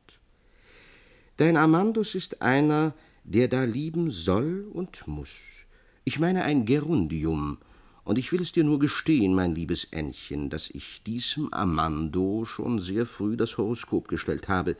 Dein 1.36 1.56
Amandus 1.56 2.14
ist 2.14 2.42
einer, 2.42 2.94
der 3.24 3.48
da 3.48 3.64
lieben 3.64 4.10
soll 4.10 4.66
und 4.72 5.06
muss. 5.06 5.62
Ich 6.04 6.18
meine 6.18 6.42
ein 6.44 6.66
Gerundium, 6.66 7.58
und 8.04 8.18
ich 8.18 8.32
will 8.32 8.42
es 8.42 8.52
dir 8.52 8.64
nur 8.64 8.78
gestehen, 8.78 9.34
mein 9.34 9.54
liebes 9.54 9.84
Ännchen, 9.84 10.50
dass 10.50 10.70
ich 10.70 11.02
diesem 11.04 11.52
Amando 11.52 12.44
schon 12.44 12.78
sehr 12.78 13.06
früh 13.06 13.36
das 13.36 13.58
Horoskop 13.58 14.08
gestellt 14.08 14.48
habe. 14.48 14.76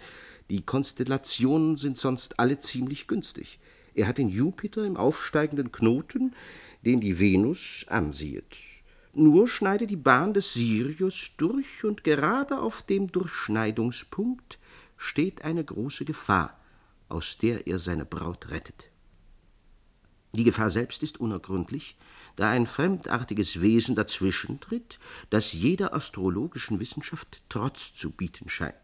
Die 0.51 0.63
Konstellationen 0.63 1.77
sind 1.77 1.97
sonst 1.97 2.41
alle 2.41 2.59
ziemlich 2.59 3.07
günstig. 3.07 3.61
Er 3.95 4.09
hat 4.09 4.19
den 4.19 4.29
Jupiter 4.29 4.85
im 4.85 4.97
aufsteigenden 4.97 5.71
Knoten, 5.71 6.35
den 6.85 7.01
die 7.01 7.21
Venus 7.21 7.85
ansiehet. 7.89 8.57
Nur 9.15 9.47
schneide 9.47 9.87
die 9.87 9.97
Bahn 9.97 10.33
des 10.33 10.55
Sirius 10.55 11.33
durch, 11.37 11.85
und 11.85 12.03
gerade 12.03 12.59
auf 12.59 12.83
dem 12.83 13.13
Durchschneidungspunkt 13.13 14.59
steht 14.97 15.43
eine 15.43 15.63
große 15.63 16.07
Gefahr, 16.07 16.59
aus 17.09 17.37
der 17.37 17.67
er 17.67 17.79
seine 17.79 18.07
Braut 18.07 18.51
rettet. 18.51 18.87
Die 20.35 20.45
Gefahr 20.45 20.71
selbst 20.71 21.03
ist 21.03 21.21
unergründlich, 21.21 21.99
da 22.37 22.51
ein 22.51 22.67
fremdartiges 22.67 23.61
Wesen 23.61 23.95
dazwischentritt, 23.97 24.99
das 25.29 25.53
jeder 25.53 25.93
astrologischen 25.93 26.81
Wissenschaft 26.81 27.43
Trotz 27.51 27.93
zu 27.93 28.11
bieten 28.11 28.49
scheint. 28.49 28.82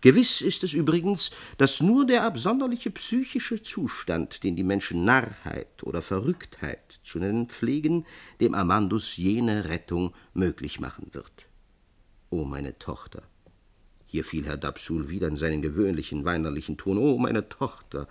Gewiss 0.00 0.40
ist 0.40 0.62
es 0.64 0.72
übrigens, 0.72 1.30
dass 1.58 1.80
nur 1.80 2.06
der 2.06 2.24
absonderliche 2.24 2.90
psychische 2.90 3.62
Zustand, 3.62 4.42
den 4.44 4.56
die 4.56 4.64
Menschen 4.64 5.04
Narrheit 5.04 5.82
oder 5.82 6.02
Verrücktheit 6.02 7.00
zu 7.02 7.18
nennen 7.18 7.48
pflegen, 7.48 8.06
dem 8.40 8.54
Amandus 8.54 9.16
jene 9.16 9.68
Rettung 9.68 10.14
möglich 10.34 10.80
machen 10.80 11.08
wird. 11.12 11.46
O 12.30 12.44
meine 12.44 12.78
Tochter! 12.78 13.22
Hier 14.06 14.24
fiel 14.24 14.46
Herr 14.46 14.56
Dapsul 14.56 15.08
wieder 15.08 15.28
in 15.28 15.36
seinen 15.36 15.62
gewöhnlichen 15.62 16.24
weinerlichen 16.24 16.76
Ton. 16.76 16.98
O 16.98 17.18
meine 17.18 17.48
Tochter! 17.48 18.06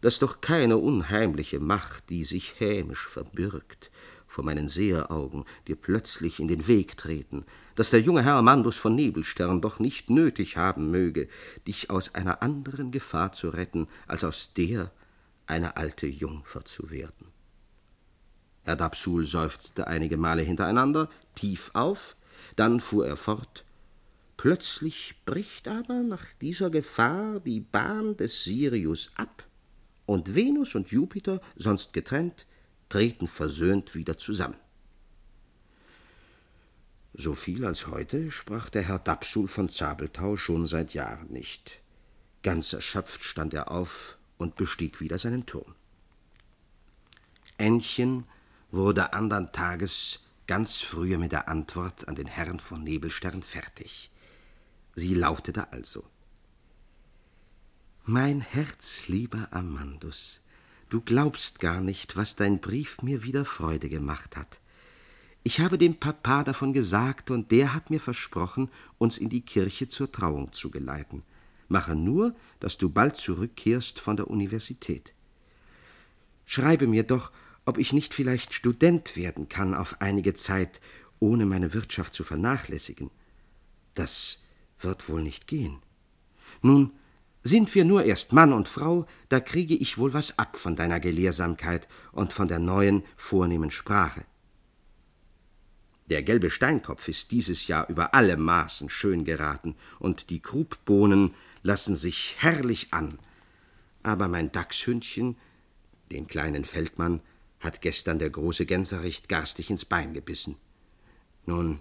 dass 0.00 0.18
doch 0.18 0.40
keine 0.40 0.76
unheimliche 0.76 1.60
Macht, 1.60 2.10
die 2.10 2.24
sich 2.24 2.60
hämisch 2.60 3.06
verbirgt, 3.06 3.90
vor 4.26 4.44
meinen 4.44 4.68
Seheraugen 4.68 5.44
dir 5.66 5.76
plötzlich 5.76 6.40
in 6.40 6.48
den 6.48 6.66
Weg 6.66 6.96
treten, 6.96 7.44
dass 7.76 7.90
der 7.90 8.00
junge 8.00 8.24
Herr 8.24 8.34
Amandus 8.34 8.76
von 8.76 8.94
Nebelstern 8.94 9.60
doch 9.60 9.78
nicht 9.78 10.10
nötig 10.10 10.56
haben 10.56 10.90
möge, 10.90 11.28
dich 11.66 11.90
aus 11.90 12.14
einer 12.14 12.42
anderen 12.42 12.90
Gefahr 12.90 13.32
zu 13.32 13.50
retten, 13.50 13.86
als 14.06 14.24
aus 14.24 14.52
der, 14.54 14.90
eine 15.46 15.76
alte 15.76 16.06
Jungfer 16.06 16.64
zu 16.64 16.90
werden. 16.90 17.28
Herr 18.64 18.76
Dapsul 18.76 19.26
seufzte 19.26 19.86
einige 19.86 20.16
Male 20.16 20.42
hintereinander, 20.42 21.08
tief 21.36 21.70
auf, 21.74 22.16
dann 22.56 22.80
fuhr 22.80 23.06
er 23.06 23.16
fort, 23.16 23.64
Plötzlich 24.36 25.14
bricht 25.24 25.66
aber 25.66 26.02
nach 26.02 26.24
dieser 26.40 26.68
Gefahr 26.68 27.40
die 27.40 27.60
Bahn 27.60 28.16
des 28.16 28.44
Sirius 28.44 29.10
ab, 29.14 29.44
und 30.04 30.34
Venus 30.34 30.74
und 30.74 30.90
Jupiter, 30.90 31.40
sonst 31.56 31.92
getrennt, 31.92 32.46
treten 32.88 33.26
versöhnt 33.26 33.94
wieder 33.94 34.18
zusammen. 34.18 34.56
So 37.18 37.34
viel 37.34 37.64
als 37.64 37.86
heute 37.86 38.30
sprach 38.30 38.68
der 38.68 38.82
Herr 38.82 38.98
Dapsul 38.98 39.48
von 39.48 39.70
Zabelthau 39.70 40.36
schon 40.36 40.66
seit 40.66 40.92
Jahren 40.92 41.28
nicht. 41.32 41.80
Ganz 42.42 42.72
erschöpft 42.72 43.22
stand 43.24 43.54
er 43.54 43.70
auf 43.70 44.18
und 44.36 44.56
bestieg 44.56 45.00
wieder 45.00 45.18
seinen 45.18 45.46
Turm. 45.46 45.74
Ännchen 47.56 48.24
wurde 48.70 49.14
andern 49.14 49.50
Tages 49.50 50.20
ganz 50.46 50.82
frühe 50.82 51.16
mit 51.16 51.32
der 51.32 51.48
Antwort 51.48 52.06
an 52.06 52.14
den 52.14 52.26
Herrn 52.26 52.60
von 52.60 52.84
Nebelstern 52.84 53.42
fertig. 53.42 54.10
Sie 54.94 55.14
lautete 55.14 55.72
also 55.72 56.04
mein 58.08 58.40
herzlieber 58.40 59.48
Amandus, 59.50 60.40
du 60.90 61.00
glaubst 61.00 61.58
gar 61.58 61.80
nicht, 61.80 62.14
was 62.14 62.36
dein 62.36 62.60
Brief 62.60 63.02
mir 63.02 63.24
wieder 63.24 63.44
Freude 63.44 63.88
gemacht 63.88 64.36
hat. 64.36 64.60
Ich 65.46 65.60
habe 65.60 65.78
dem 65.78 65.94
Papa 66.00 66.42
davon 66.42 66.72
gesagt, 66.72 67.30
und 67.30 67.52
der 67.52 67.72
hat 67.72 67.88
mir 67.88 68.00
versprochen, 68.00 68.68
uns 68.98 69.16
in 69.16 69.28
die 69.28 69.42
Kirche 69.42 69.86
zur 69.86 70.10
Trauung 70.10 70.50
zu 70.50 70.72
geleiten. 70.72 71.22
Mache 71.68 71.94
nur, 71.94 72.34
dass 72.58 72.78
du 72.78 72.90
bald 72.90 73.16
zurückkehrst 73.16 74.00
von 74.00 74.16
der 74.16 74.28
Universität. 74.28 75.12
Schreibe 76.46 76.88
mir 76.88 77.04
doch, 77.04 77.30
ob 77.64 77.78
ich 77.78 77.92
nicht 77.92 78.12
vielleicht 78.12 78.54
Student 78.54 79.14
werden 79.14 79.48
kann 79.48 79.72
auf 79.76 80.00
einige 80.00 80.34
Zeit, 80.34 80.80
ohne 81.20 81.46
meine 81.46 81.72
Wirtschaft 81.74 82.12
zu 82.12 82.24
vernachlässigen. 82.24 83.12
Das 83.94 84.40
wird 84.80 85.08
wohl 85.08 85.22
nicht 85.22 85.46
gehen. 85.46 85.78
Nun, 86.60 86.90
sind 87.44 87.72
wir 87.76 87.84
nur 87.84 88.02
erst 88.02 88.32
Mann 88.32 88.52
und 88.52 88.68
Frau, 88.68 89.06
da 89.28 89.38
kriege 89.38 89.76
ich 89.76 89.96
wohl 89.96 90.12
was 90.12 90.40
ab 90.40 90.58
von 90.58 90.74
deiner 90.74 90.98
Gelehrsamkeit 90.98 91.86
und 92.10 92.32
von 92.32 92.48
der 92.48 92.58
neuen, 92.58 93.04
vornehmen 93.16 93.70
Sprache. 93.70 94.24
Der 96.08 96.22
gelbe 96.22 96.50
Steinkopf 96.50 97.08
ist 97.08 97.32
dieses 97.32 97.66
Jahr 97.66 97.88
über 97.88 98.14
alle 98.14 98.36
Maßen 98.36 98.88
schön 98.88 99.24
geraten, 99.24 99.74
und 99.98 100.30
die 100.30 100.40
Krubbohnen 100.40 101.34
lassen 101.62 101.96
sich 101.96 102.36
herrlich 102.38 102.92
an. 102.92 103.18
Aber 104.02 104.28
mein 104.28 104.52
Dachshündchen, 104.52 105.36
den 106.12 106.28
kleinen 106.28 106.64
Feldmann, 106.64 107.20
hat 107.58 107.80
gestern 107.80 108.18
der 108.20 108.30
große 108.30 108.66
Gänsericht 108.66 109.28
garstig 109.28 109.70
ins 109.70 109.84
Bein 109.84 110.14
gebissen. 110.14 110.56
Nun, 111.44 111.80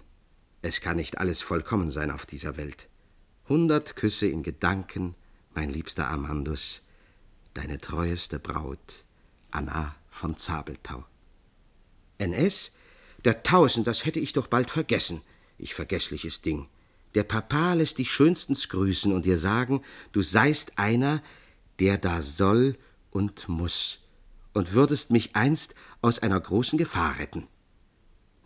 es 0.63 0.81
kann 0.81 0.97
nicht 0.97 1.19
alles 1.19 1.41
vollkommen 1.41 1.91
sein 1.91 2.09
auf 2.09 2.25
dieser 2.25 2.57
Welt. 2.57 2.89
Hundert 3.47 3.95
Küsse 3.95 4.25
in 4.25 4.41
Gedanken, 4.41 5.13
mein 5.53 5.69
liebster 5.69 6.09
Amandus, 6.09 6.81
deine 7.53 7.79
treueste 7.79 8.39
Braut, 8.39 9.05
Anna 9.51 9.95
von 10.09 10.37
Zabeltau. 10.37 11.05
NS? 12.17 12.71
Der 13.25 13.43
Tausend, 13.43 13.87
das 13.87 14.05
hätte 14.05 14.19
ich 14.19 14.33
doch 14.33 14.47
bald 14.47 14.69
vergessen, 14.69 15.21
ich 15.57 15.73
vergessliches 15.73 16.41
Ding. 16.41 16.67
Der 17.15 17.23
Papa 17.23 17.73
lässt 17.73 17.97
dich 17.97 18.11
schönstens 18.11 18.69
grüßen 18.69 19.11
und 19.11 19.25
dir 19.25 19.37
sagen, 19.37 19.81
du 20.11 20.21
seist 20.21 20.77
einer, 20.77 21.23
der 21.79 21.97
da 21.97 22.21
soll 22.21 22.77
und 23.09 23.49
muss, 23.49 23.99
und 24.53 24.73
würdest 24.73 25.11
mich 25.11 25.35
einst 25.35 25.73
aus 26.01 26.19
einer 26.19 26.39
großen 26.39 26.77
Gefahr 26.77 27.17
retten. 27.17 27.47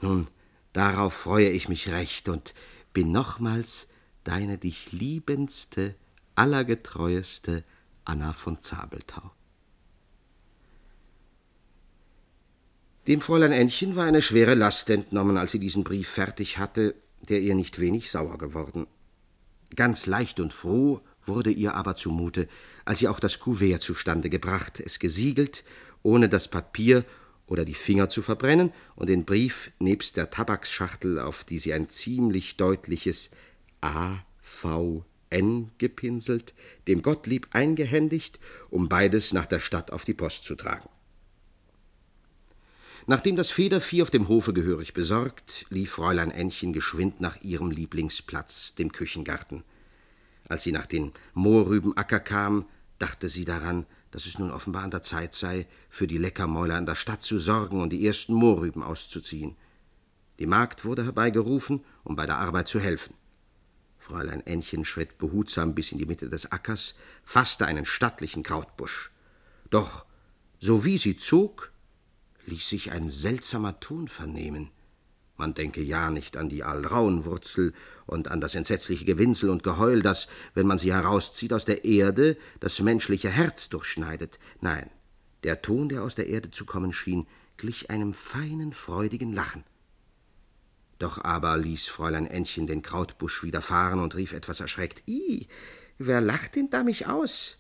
Nun, 0.02 0.28
darauf 0.72 1.14
freue 1.14 1.50
ich 1.50 1.68
mich 1.68 1.90
recht 1.90 2.30
und 2.30 2.54
bin 2.94 3.12
nochmals 3.12 3.88
deine 4.24 4.58
dich 4.58 4.92
liebendste 4.92 5.96
allergetreueste 6.36 7.66
Anna 8.06 8.32
von 8.32 8.62
Zabeltau. 8.62 9.32
Dem 13.10 13.22
Fräulein 13.22 13.52
Ännchen 13.52 13.96
war 13.96 14.06
eine 14.06 14.22
schwere 14.22 14.54
Last 14.54 14.88
entnommen, 14.92 15.36
als 15.36 15.50
sie 15.50 15.58
diesen 15.58 15.84
Brief 15.84 16.08
fertig 16.08 16.60
hatte, 16.60 16.94
der 17.28 17.40
ihr 17.40 17.56
nicht 17.56 17.80
wenig 17.80 18.12
sauer 18.12 18.38
geworden. 18.38 18.86
Ganz 19.76 20.06
leicht 20.06 20.40
und 20.40 20.54
froh 20.54 21.02
wurde 21.26 21.50
ihr 21.50 21.74
aber 21.74 21.96
zumute, 21.96 22.48
als 22.86 23.00
sie 23.00 23.08
auch 23.08 23.20
das 23.20 23.40
Kuvert 23.40 23.82
zustande 23.82 24.30
gebracht, 24.30 24.80
es 24.80 25.00
gesiegelt, 25.00 25.64
ohne 26.04 26.30
das 26.30 26.50
Papier 26.50 27.04
oder 27.48 27.66
die 27.66 27.74
Finger 27.74 28.10
zu 28.10 28.22
verbrennen 28.22 28.72
und 28.96 29.10
den 29.10 29.26
Brief 29.26 29.72
nebst 29.80 30.16
der 30.16 30.30
Tabaksschachtel, 30.30 31.18
auf 31.18 31.44
die 31.44 31.58
sie 31.58 31.74
ein 31.74 31.90
ziemlich 31.90 32.58
deutliches 32.58 33.32
A. 33.82 34.20
V. 34.40 35.04
N 35.32 35.72
gepinselt, 35.80 36.54
dem 36.88 37.02
Gottlieb 37.02 37.48
eingehändigt, 37.54 38.40
um 38.70 38.88
beides 38.88 39.34
nach 39.34 39.48
der 39.48 39.60
Stadt 39.60 39.92
auf 39.92 40.06
die 40.06 40.14
Post 40.14 40.44
zu 40.44 40.54
tragen. 40.54 40.90
Nachdem 43.10 43.36
das 43.36 43.50
Federvieh 43.50 44.04
auf 44.04 44.12
dem 44.12 44.28
Hofe 44.28 44.54
gehörig 44.54 44.94
besorgt, 44.94 45.66
lief 45.72 45.94
Fräulein 45.94 46.30
Ännchen 46.30 46.74
geschwind 46.74 47.20
nach 47.20 47.42
ihrem 47.42 47.72
Lieblingsplatz, 47.72 48.76
dem 48.76 48.92
Küchengarten. 48.92 49.64
Als 50.48 50.62
sie 50.62 50.72
nach 50.72 50.86
den 50.86 51.14
Mohrrübenacker 51.34 52.20
kam, 52.20 52.68
dachte 53.00 53.28
sie 53.28 53.46
daran, 53.46 53.88
dass 54.12 54.28
es 54.28 54.38
nun 54.38 54.52
offenbar 54.52 54.84
an 54.84 54.92
der 54.92 55.02
Zeit 55.02 55.34
sei, 55.34 55.66
für 55.90 56.06
die 56.06 56.20
Leckermäuler 56.20 56.78
in 56.78 56.86
der 56.86 56.94
Stadt 56.94 57.24
zu 57.24 57.40
sorgen 57.40 57.82
und 57.82 57.90
die 57.90 58.06
ersten 58.06 58.36
Mohrrüben 58.36 58.84
auszuziehen. 58.84 59.56
Die 60.38 60.46
Magd 60.46 60.86
wurde 60.86 61.04
herbeigerufen, 61.04 61.84
um 62.04 62.16
bei 62.16 62.28
der 62.28 62.38
Arbeit 62.38 62.68
zu 62.68 62.80
helfen. 62.80 63.16
Fräulein 63.98 64.46
Ännchen 64.46 64.86
schritt 64.86 65.18
behutsam 65.18 65.74
bis 65.74 65.92
in 65.92 65.98
die 65.98 66.06
Mitte 66.06 66.30
des 66.30 66.52
Ackers, 66.52 66.94
fasste 67.24 67.66
einen 67.66 67.88
stattlichen 67.88 68.44
Krautbusch. 68.44 69.10
Doch, 69.72 70.06
so 70.60 70.86
wie 70.86 71.00
sie 71.00 71.18
zog, 71.18 71.72
ließ 72.46 72.68
sich 72.70 72.92
ein 72.92 73.10
seltsamer 73.10 73.80
Ton 73.80 74.08
vernehmen. 74.08 74.72
Man 75.38 75.54
denke 75.54 75.82
ja 75.82 76.12
nicht 76.12 76.36
an 76.36 76.50
die 76.50 76.64
Alraunwurzel 76.64 77.74
und 78.06 78.28
an 78.28 78.42
das 78.42 78.56
entsetzliche 78.56 79.06
Gewinsel 79.06 79.50
und 79.50 79.64
Geheul, 79.64 80.02
das, 80.02 80.28
wenn 80.54 80.68
man 80.68 80.78
sie 80.78 80.94
herauszieht 80.94 81.54
aus 81.54 81.64
der 81.64 81.86
Erde, 81.86 82.36
das 82.60 82.82
menschliche 82.82 83.30
Herz 83.30 83.70
durchschneidet. 83.70 84.38
Nein, 84.60 84.90
der 85.44 85.62
Ton, 85.62 85.88
der 85.88 86.04
aus 86.04 86.16
der 86.16 86.28
Erde 86.28 86.52
zu 86.52 86.66
kommen 86.66 86.92
schien, 86.92 87.26
glich 87.56 87.90
einem 87.90 88.14
feinen, 88.14 88.74
freudigen 88.74 89.32
Lachen. 89.32 89.64
Doch 90.98 91.24
aber 91.24 91.58
ließ 91.58 91.88
Fräulein 91.88 92.28
Ännchen 92.28 92.68
den 92.68 92.82
Krautbusch 92.82 93.44
wieder 93.44 93.62
fahren 93.62 94.00
und 94.00 94.16
rief 94.16 94.34
etwas 94.34 94.60
erschreckt: 94.60 95.08
I, 95.08 95.48
wer 95.98 96.20
lacht 96.20 96.58
denn 96.58 96.70
da 96.70 96.84
mich 96.84 97.08
aus? 97.08 97.58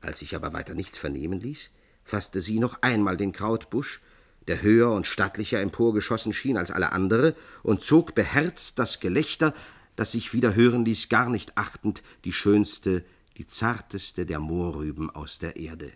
Als 0.00 0.20
sich 0.20 0.36
aber 0.36 0.52
weiter 0.52 0.74
nichts 0.74 0.98
vernehmen 0.98 1.40
ließ, 1.40 1.72
fasste 2.06 2.40
sie 2.40 2.60
noch 2.60 2.82
einmal 2.82 3.16
den 3.16 3.32
Krautbusch, 3.32 4.00
der 4.46 4.62
höher 4.62 4.92
und 4.92 5.06
stattlicher 5.06 5.60
emporgeschossen 5.60 6.32
schien 6.32 6.56
als 6.56 6.70
alle 6.70 6.92
andere, 6.92 7.34
und 7.64 7.82
zog 7.82 8.14
beherzt 8.14 8.78
das 8.78 9.00
Gelächter, 9.00 9.52
das 9.96 10.12
sich 10.12 10.32
wieder 10.32 10.54
hören 10.54 10.84
ließ, 10.84 11.08
gar 11.08 11.28
nicht 11.28 11.58
achtend, 11.58 12.02
die 12.24 12.32
schönste, 12.32 13.04
die 13.36 13.46
zarteste 13.46 14.24
der 14.24 14.38
Mohrrüben 14.38 15.10
aus 15.10 15.38
der 15.40 15.56
Erde. 15.56 15.92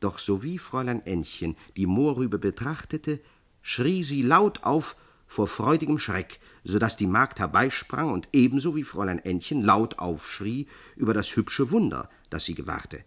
Doch 0.00 0.18
sowie 0.18 0.58
Fräulein 0.58 1.04
Ännchen 1.06 1.56
die 1.76 1.86
Mohrrübe 1.86 2.38
betrachtete, 2.38 3.20
schrie 3.62 4.02
sie 4.04 4.22
laut 4.22 4.62
auf 4.62 4.96
vor 5.26 5.46
freudigem 5.46 5.98
Schreck, 5.98 6.38
so 6.64 6.78
dass 6.78 6.98
die 6.98 7.06
Magd 7.06 7.38
herbeisprang 7.38 8.10
und 8.10 8.26
ebenso 8.34 8.76
wie 8.76 8.84
Fräulein 8.84 9.20
Ännchen 9.20 9.62
laut 9.62 9.98
aufschrie 9.98 10.66
über 10.96 11.14
das 11.14 11.34
hübsche 11.34 11.70
Wunder, 11.70 12.10
das 12.28 12.44
sie 12.44 12.54
gewahrte. 12.54 13.04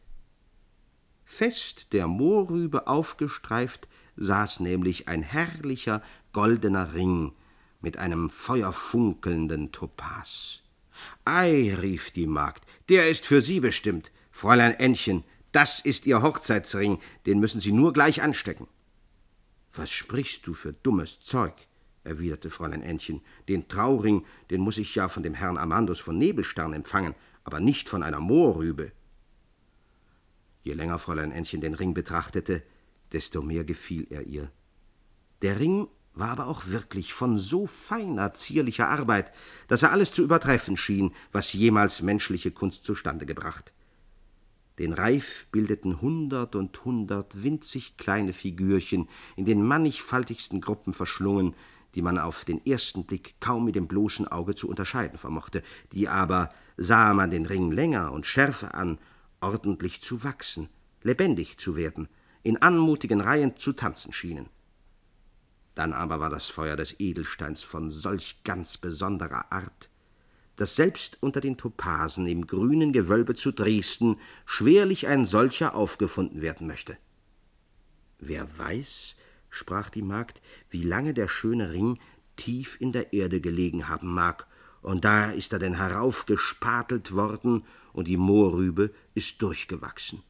Fest 1.26 1.88
der 1.92 2.08
Mohrrübe 2.08 2.88
aufgestreift, 2.88 3.88
saß 4.16 4.62
nämlich 4.62 5.08
ein 5.08 5.24
herrlicher 5.24 6.02
goldener 6.32 6.94
Ring 6.94 7.34
mit 7.82 7.98
einem 7.98 8.30
feuerfunkelnden 8.30 9.72
Topas. 9.72 10.62
Ei, 11.26 11.76
rief 11.82 12.12
die 12.12 12.28
Magd, 12.28 12.64
der 12.90 13.10
ist 13.10 13.26
für 13.26 13.42
Sie 13.42 13.60
bestimmt, 13.60 14.12
Fräulein 14.32 14.74
Ännchen, 14.74 15.24
das 15.52 15.80
ist 15.80 16.06
Ihr 16.06 16.22
Hochzeitsring, 16.22 17.00
den 17.26 17.40
müssen 17.40 17.60
Sie 17.60 17.72
nur 17.72 17.94
gleich 17.94 18.22
anstecken. 18.22 18.68
Was 19.74 19.92
sprichst 19.92 20.48
du 20.48 20.54
für 20.54 20.74
dummes 20.74 21.20
Zeug? 21.22 21.54
erwiderte 22.06 22.50
Fräulein 22.50 22.82
Ännchen. 22.82 23.22
Den 23.50 23.68
Trauring, 23.68 24.26
den 24.50 24.62
muss 24.62 24.78
ich 24.78 24.96
ja 24.96 25.10
von 25.10 25.24
dem 25.24 25.34
Herrn 25.34 25.58
Amandus 25.58 26.00
von 26.00 26.18
Nebelstern 26.18 26.74
empfangen, 26.74 27.16
aber 27.44 27.60
nicht 27.60 27.90
von 27.90 28.04
einer 28.04 28.20
Mohrrübe. 28.20 28.92
Je 30.66 30.74
länger 30.74 30.98
Fräulein 30.98 31.32
Ännchen 31.32 31.62
den 31.62 31.76
Ring 31.76 31.94
betrachtete, 31.94 32.64
desto 33.12 33.44
mehr 33.44 33.64
gefiel 33.64 34.08
er 34.10 34.24
ihr. 34.24 34.52
Der 35.44 35.60
Ring 35.60 35.88
war 36.16 36.30
aber 36.30 36.48
auch 36.48 36.66
wirklich 36.66 37.14
von 37.14 37.38
so 37.38 37.68
feiner, 37.68 38.32
zierlicher 38.32 38.90
Arbeit, 38.90 39.32
dass 39.68 39.84
er 39.84 39.92
alles 39.92 40.12
zu 40.12 40.24
übertreffen 40.24 40.76
schien, 40.76 41.14
was 41.32 41.54
jemals 41.54 42.02
menschliche 42.02 42.50
Kunst 42.50 42.84
zustande 42.84 43.28
gebracht. 43.28 43.74
Den 44.80 44.94
Reif 44.94 45.46
bildeten 45.52 46.02
hundert 46.02 46.56
und 46.56 46.84
hundert 46.84 47.44
winzig 47.44 47.98
kleine 47.98 48.34
Figürchen, 48.34 49.08
in 49.36 49.46
den 49.46 49.64
mannigfaltigsten 49.64 50.62
Gruppen 50.62 50.96
verschlungen, 50.96 51.54
die 51.94 52.02
man 52.02 52.18
auf 52.18 52.44
den 52.44 52.66
ersten 52.66 53.06
Blick 53.06 53.36
kaum 53.40 53.66
mit 53.66 53.76
dem 53.76 53.88
bloßen 53.88 54.28
Auge 54.28 54.56
zu 54.56 54.68
unterscheiden 54.68 55.20
vermochte, 55.20 55.62
die 55.94 56.10
aber, 56.10 56.52
sah 56.76 57.14
man 57.14 57.30
den 57.30 57.46
Ring 57.46 57.72
länger 57.72 58.12
und 58.12 58.26
schärfer 58.26 58.74
an, 58.74 58.98
ordentlich 59.46 60.02
zu 60.02 60.24
wachsen, 60.24 60.70
lebendig 61.04 61.58
zu 61.58 61.76
werden, 61.76 62.10
in 62.42 62.62
anmutigen 62.62 63.22
Reihen 63.22 63.58
zu 63.58 63.74
tanzen 63.74 64.12
schienen. 64.12 64.50
Dann 65.76 65.94
aber 65.94 66.20
war 66.20 66.30
das 66.30 66.48
Feuer 66.48 66.76
des 66.76 67.00
Edelsteins 67.00 67.62
von 67.62 67.92
solch 67.92 68.42
ganz 68.44 68.78
besonderer 68.78 69.52
Art, 69.52 69.90
dass 70.56 70.76
selbst 70.76 71.18
unter 71.22 71.42
den 71.42 71.58
Topasen 71.58 72.26
im 72.28 72.48
grünen 72.48 72.92
Gewölbe 72.92 73.36
zu 73.36 73.52
Dresden 73.52 74.18
schwerlich 74.46 75.08
ein 75.08 75.26
solcher 75.26 75.76
aufgefunden 75.76 76.42
werden 76.42 76.66
möchte. 76.66 76.98
Wer 78.20 78.48
weiß, 78.58 79.16
sprach 79.50 79.90
die 79.90 80.02
Magd, 80.02 80.42
wie 80.70 80.82
lange 80.82 81.14
der 81.14 81.28
schöne 81.28 81.72
Ring 81.72 82.00
tief 82.36 82.78
in 82.80 82.94
der 82.94 83.14
Erde 83.14 83.42
gelegen 83.42 83.90
haben 83.90 84.12
mag, 84.12 84.48
und 84.82 85.04
da 85.04 85.32
ist 85.32 85.52
er 85.52 85.60
denn 85.60 85.78
heraufgespatelt 85.78 87.12
worden, 87.12 87.66
und 87.96 88.10
die 88.10 88.18
Mohrrübe 88.18 88.92
ist 89.14 89.42
durchgewachsen. 89.42 90.22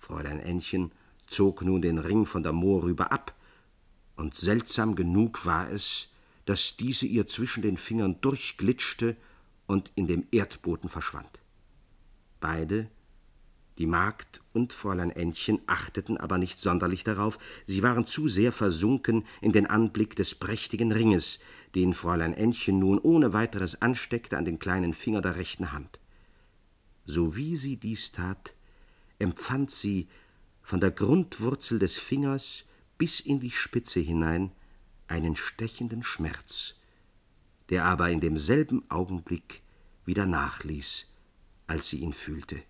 Fräulein 0.00 0.40
Ännchen 0.40 0.90
zog 1.28 1.62
nun 1.62 1.80
den 1.80 1.98
Ring 1.98 2.26
von 2.26 2.42
der 2.42 2.52
Mohrrübe 2.52 3.12
ab, 3.12 3.34
und 4.16 4.34
seltsam 4.34 4.94
genug 4.94 5.46
war 5.46 5.70
es, 5.70 6.08
dass 6.44 6.76
diese 6.76 7.06
ihr 7.06 7.26
zwischen 7.26 7.62
den 7.62 7.76
Fingern 7.76 8.20
durchglitschte 8.20 9.16
und 9.66 9.92
in 9.94 10.06
dem 10.08 10.26
Erdboden 10.32 10.90
verschwand. 10.90 11.40
Beide, 12.40 12.90
die 13.78 13.86
Magd 13.86 14.42
und 14.52 14.72
Fräulein 14.72 15.10
Ännchen, 15.10 15.60
achteten 15.66 16.18
aber 16.18 16.36
nicht 16.36 16.58
sonderlich 16.58 17.04
darauf, 17.04 17.38
sie 17.66 17.82
waren 17.82 18.06
zu 18.06 18.28
sehr 18.28 18.52
versunken 18.52 19.24
in 19.40 19.52
den 19.52 19.66
Anblick 19.66 20.16
des 20.16 20.34
prächtigen 20.34 20.90
Ringes, 20.90 21.38
den 21.74 21.94
Fräulein 21.94 22.34
Ännchen 22.34 22.78
nun 22.78 22.98
ohne 22.98 23.32
weiteres 23.32 23.80
ansteckte 23.80 24.36
an 24.36 24.44
den 24.44 24.58
kleinen 24.58 24.94
Finger 24.94 25.22
der 25.22 25.36
rechten 25.36 25.72
Hand. 25.72 26.00
Sowie 27.04 27.56
sie 27.56 27.76
dies 27.76 28.12
tat, 28.12 28.54
empfand 29.18 29.70
sie 29.70 30.08
von 30.62 30.80
der 30.80 30.90
Grundwurzel 30.90 31.78
des 31.78 31.96
Fingers 31.96 32.64
bis 32.98 33.20
in 33.20 33.40
die 33.40 33.50
Spitze 33.50 34.00
hinein 34.00 34.52
einen 35.08 35.34
stechenden 35.36 36.02
Schmerz, 36.02 36.74
der 37.68 37.84
aber 37.84 38.10
in 38.10 38.20
demselben 38.20 38.88
Augenblick 38.90 39.62
wieder 40.04 40.26
nachließ, 40.26 41.12
als 41.66 41.88
sie 41.88 41.98
ihn 41.98 42.12
fühlte. 42.12 42.62